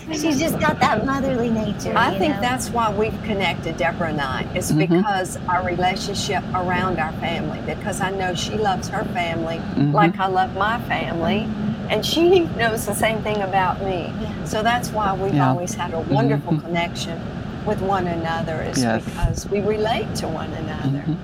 She's 0.14 0.40
just 0.40 0.58
got 0.60 0.80
that 0.80 1.06
motherly 1.06 1.50
nature. 1.50 1.94
I 1.98 2.18
think 2.18 2.36
know? 2.36 2.42
that's 2.42 2.70
why 2.70 2.94
we've 2.94 3.22
connected, 3.24 3.76
Deborah 3.78 4.10
and 4.10 4.22
I. 4.22 4.46
It's 4.54 4.72
Mhm. 4.72 4.88
because 4.88 5.38
our 5.50 5.66
relationship 5.66 6.44
around 6.54 7.00
our 7.00 7.12
family. 7.14 7.60
Because 7.66 8.00
I 8.00 8.12
know 8.12 8.34
she 8.36 8.54
loves 8.58 8.88
her 8.90 9.04
family 9.06 9.58
Mhm. 9.76 9.92
like 9.94 10.18
I 10.20 10.28
love 10.28 10.56
my 10.56 10.80
family, 10.82 11.48
and 11.90 12.06
she 12.06 12.42
knows 12.58 12.86
the 12.86 12.96
same 12.96 13.22
thing 13.22 13.42
about 13.42 13.82
me. 13.84 14.14
Yeah. 14.22 14.30
So 14.46 14.64
that's 14.64 14.92
why 14.92 15.14
we've 15.14 15.34
Yeah. 15.34 15.50
always 15.50 15.74
had 15.74 15.94
a 15.94 16.00
wonderful 16.00 16.54
Mhm. 16.54 16.64
connection 16.64 17.20
with 17.66 17.82
one 17.82 18.08
another. 18.08 18.62
Is 18.62 18.82
Yes. 18.82 19.04
because 19.06 19.50
we 19.50 19.62
relate 19.62 20.14
to 20.16 20.28
one 20.28 20.52
another 20.54 21.04
Mhm. 21.08 21.18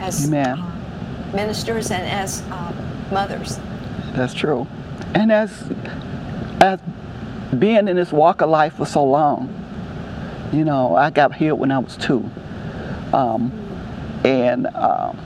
as 0.00 0.32
uh, 0.32 0.56
ministers 1.34 1.90
and 1.90 2.08
as 2.08 2.42
uh, 2.50 2.72
mothers. 3.12 3.58
That's 4.14 4.34
true. 4.34 4.66
And 5.14 5.30
as 5.32 5.50
as 6.60 6.78
being 7.58 7.88
in 7.88 7.96
this 7.96 8.12
walk 8.12 8.40
of 8.40 8.48
life 8.50 8.74
for 8.74 8.86
so 8.86 9.04
long, 9.04 9.48
you 10.52 10.64
know, 10.64 10.96
I 10.96 11.10
got 11.10 11.34
healed 11.34 11.58
when 11.60 11.70
I 11.70 11.78
was 11.78 11.96
two, 11.96 12.28
um, 13.12 13.52
and 14.24 14.66
um, 14.68 15.18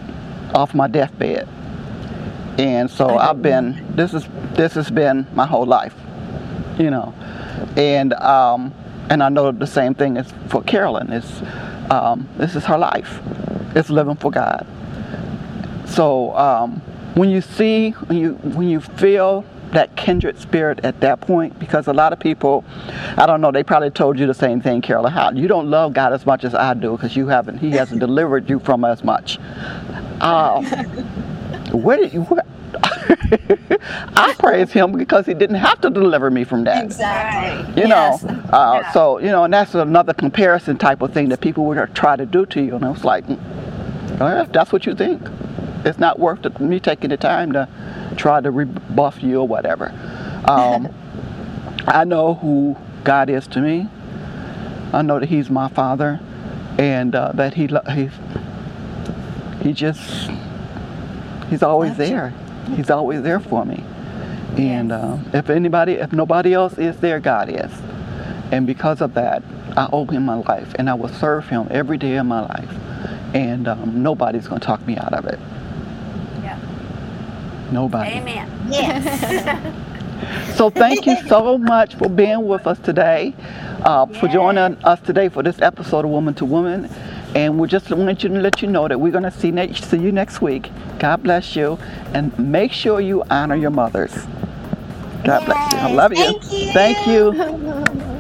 off 0.55 0.75
my 0.75 0.89
deathbed, 0.89 1.47
and 2.59 2.91
so 2.91 3.17
I've 3.19 3.41
been. 3.43 3.85
This 3.95 4.15
is 4.15 4.27
this 4.55 4.75
has 4.75 4.91
been 4.91 5.27
my 5.35 5.47
whole 5.47 5.67
life, 5.67 5.95
you 6.79 6.91
know, 6.91 7.15
and 7.77 8.13
um, 8.15 8.73
and 9.11 9.23
I 9.23 9.29
know 9.29 9.51
the 9.53 9.67
same 9.67 9.95
thing 9.95 10.17
is 10.17 10.33
for 10.49 10.63
Carolyn. 10.63 11.13
It's 11.13 11.43
um, 11.91 12.29
this 12.37 12.55
is 12.55 12.65
her 12.65 12.79
life. 12.79 13.21
It's 13.75 13.91
living 13.91 14.17
for 14.17 14.31
God. 14.31 14.67
So 15.87 16.37
um, 16.37 16.81
when 17.15 17.31
you 17.31 17.41
see, 17.41 17.91
when 17.91 18.19
you 18.19 18.35
when 18.35 18.69
you 18.69 18.81
feel 18.81 19.45
that 19.73 19.97
kindred 19.97 20.39
spirit 20.39 20.81
at 20.85 21.01
that 21.01 21.21
point, 21.21 21.59
because 21.59 21.87
a 21.89 21.93
lot 21.93 22.13
of 22.13 22.19
people, 22.21 22.65
I 23.17 23.27
don't 23.27 23.41
know, 23.41 23.51
they 23.51 23.63
probably 23.63 23.91
told 23.91 24.19
you 24.19 24.27
the 24.27 24.35
same 24.35 24.61
thing, 24.61 24.81
Carolyn. 24.81 25.13
How 25.13 25.31
you 25.31 25.49
don't 25.49 25.71
love 25.71 25.93
God 25.93 26.13
as 26.13 26.25
much 26.27 26.45
as 26.45 26.55
I 26.55 26.75
do 26.75 26.93
because 26.93 27.17
you 27.17 27.27
haven't. 27.29 27.59
He 27.59 27.71
hasn't 27.71 28.01
delivered 28.09 28.49
you 28.49 28.59
from 28.61 28.85
as 28.85 29.05
much. 29.05 29.39
Um, 30.21 30.65
where 31.73 31.97
did 31.97 32.13
you? 32.13 32.23
Where, 32.23 32.45
I 34.17 34.35
praise 34.39 34.73
Him 34.73 34.93
because 34.93 35.27
He 35.27 35.35
didn't 35.35 35.57
have 35.57 35.81
to 35.83 35.91
deliver 35.91 36.31
me 36.31 36.45
from 36.45 36.65
that 36.65 36.85
Exactly. 36.85 37.83
you 37.83 37.89
Yes. 37.89 38.23
know 38.23 38.31
uh, 38.53 38.81
Yeah. 38.83 38.93
so 38.93 39.19
you 39.19 39.27
know 39.29 39.45
and 39.45 39.53
that's 39.55 39.75
another 39.75 40.13
comparison 40.15 40.77
type 40.79 41.03
of 41.03 41.13
thing 41.13 41.29
that 41.31 41.41
people 41.41 41.65
would 41.67 41.95
try 41.95 42.17
to 42.17 42.27
do 42.27 42.47
to 42.47 42.61
you 42.63 42.75
and 42.77 42.85
i 42.85 42.91
was 42.91 43.05
like 43.05 43.27
"Mm, 43.27 43.39
well, 44.19 44.43
if 44.43 44.53
that's 44.53 44.73
what 44.73 44.87
you 44.87 44.95
think 44.95 45.23
it's 45.85 45.99
not 45.99 46.19
worth 46.19 46.45
it, 46.45 46.59
me 46.61 46.81
taking 46.81 47.11
the 47.11 47.17
time 47.17 47.53
to 47.53 47.69
try 48.17 48.41
to 48.41 48.51
rebuff 48.51 49.23
you 49.23 49.41
or 49.41 49.49
whatever 49.49 49.87
um, 50.47 50.89
i 51.87 52.05
know 52.05 52.35
who 52.35 52.77
god 53.05 53.31
is 53.31 53.47
to 53.47 53.61
me 53.61 53.89
i 54.93 55.03
know 55.03 55.19
that 55.21 55.29
he's 55.29 55.49
my 55.51 55.69
father 55.69 56.21
and 56.79 57.15
uh, 57.15 57.33
that 57.33 57.55
he 57.55 57.69
lo- 57.69 57.83
he 57.93 58.09
he 59.63 59.73
just 59.73 60.31
he's 61.51 61.63
always 61.63 61.97
there 61.97 62.33
he's 62.77 62.91
always 62.91 63.23
there 63.23 63.41
for 63.41 63.65
me 63.65 63.85
and 64.59 64.91
uh, 64.91 65.19
if 65.33 65.51
anybody, 65.51 65.95
if 65.95 66.13
nobody 66.13 66.53
else 66.53 66.79
is 66.79 66.97
there, 66.99 67.21
God 67.21 67.49
is. 67.49 67.71
And 68.51 68.67
because 68.67 69.01
of 69.01 69.15
that, 69.15 69.43
I 69.77 69.89
owe 69.93 70.05
him 70.07 70.25
my 70.25 70.35
life 70.35 70.75
and 70.79 70.91
I 70.91 70.95
will 70.95 71.09
serve 71.09 71.49
him 71.49 71.69
every 71.71 71.97
day 71.97 72.17
of 72.17 72.27
my 72.27 72.41
life. 72.41 72.71
And 73.35 73.69
um, 73.69 74.03
nobody's 74.03 74.49
going 74.49 74.61
to 74.61 74.67
talk 74.67 74.85
me 74.85 74.97
out 74.97 75.13
of 75.13 75.27
it. 75.27 75.39
Yeah. 76.43 76.59
Nobody. 77.71 78.11
Amen. 78.17 78.55
Yes. 78.69 79.75
So 80.55 80.71
thank 80.71 81.07
you 81.07 81.17
so 81.29 81.59
much 81.59 81.95
for 81.97 82.09
being 82.09 82.47
with 82.47 82.67
us 82.67 82.79
today, 82.79 83.35
uh, 83.85 84.07
for 84.07 84.29
joining 84.29 84.77
us 84.85 85.01
today 85.01 85.29
for 85.29 85.43
this 85.43 85.61
episode 85.61 86.05
of 86.05 86.11
Woman 86.11 86.35
to 86.35 86.45
Woman. 86.45 86.91
And 87.35 87.59
we 87.59 87.69
just 87.69 87.91
want 87.91 88.23
you 88.23 88.29
to 88.31 88.41
let 88.41 88.63
you 88.63 88.69
know 88.69 88.89
that 88.89 88.99
we're 89.01 89.13
going 89.13 89.25
to 89.25 89.31
see, 89.31 89.51
ne- 89.51 89.73
see 89.75 89.99
you 89.99 90.13
next 90.13 90.41
week. 90.41 90.71
God 90.99 91.23
bless 91.23 91.55
you. 91.55 91.79
And 92.15 92.37
make 92.39 92.73
sure 92.73 93.01
you 93.01 93.23
honor 93.31 93.57
your 93.57 93.71
mothers. 93.71 94.15
God 95.25 95.45
bless 95.45 95.73
you. 95.73 95.79
I 95.79 95.93
love 95.93 96.13
you. 96.13 96.41
thank 96.73 97.07
you. 97.07 97.33
Thank 97.33 97.67
you. 97.67 98.15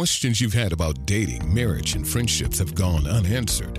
questions 0.00 0.40
you've 0.40 0.54
had 0.54 0.72
about 0.72 1.04
dating, 1.04 1.52
marriage, 1.52 1.94
and 1.94 2.08
friendships 2.08 2.58
have 2.58 2.74
gone 2.74 3.06
unanswered, 3.06 3.78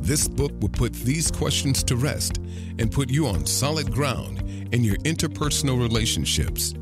this 0.00 0.26
book 0.26 0.50
will 0.62 0.70
put 0.70 0.94
these 0.94 1.30
questions 1.30 1.82
to 1.82 1.94
rest 1.94 2.38
and 2.78 2.90
put 2.90 3.10
you 3.10 3.26
on 3.26 3.44
solid 3.44 3.92
ground 3.92 4.38
in 4.72 4.82
your 4.82 4.96
interpersonal 5.04 5.78
relationships. 5.78 6.72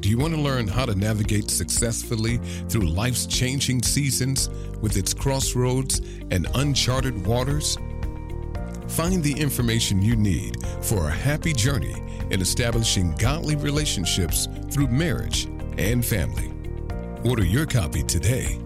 Do 0.00 0.10
you 0.10 0.18
want 0.18 0.34
to 0.34 0.40
learn 0.42 0.68
how 0.68 0.84
to 0.84 0.94
navigate 0.94 1.50
successfully 1.50 2.36
through 2.68 2.82
life's 2.82 3.24
changing 3.24 3.82
seasons 3.82 4.50
with 4.82 4.98
its 4.98 5.14
crossroads 5.14 6.00
and 6.30 6.46
uncharted 6.56 7.26
waters? 7.26 7.78
Find 8.86 9.24
the 9.24 9.34
information 9.40 10.02
you 10.02 10.14
need 10.14 10.58
for 10.82 11.08
a 11.08 11.10
happy 11.10 11.54
journey 11.54 12.02
in 12.30 12.42
establishing 12.42 13.14
godly 13.16 13.56
relationships 13.56 14.46
through 14.70 14.88
marriage 14.88 15.46
and 15.78 16.04
family. 16.04 16.55
Order 17.28 17.44
your 17.44 17.66
copy 17.66 18.04
today 18.04 18.65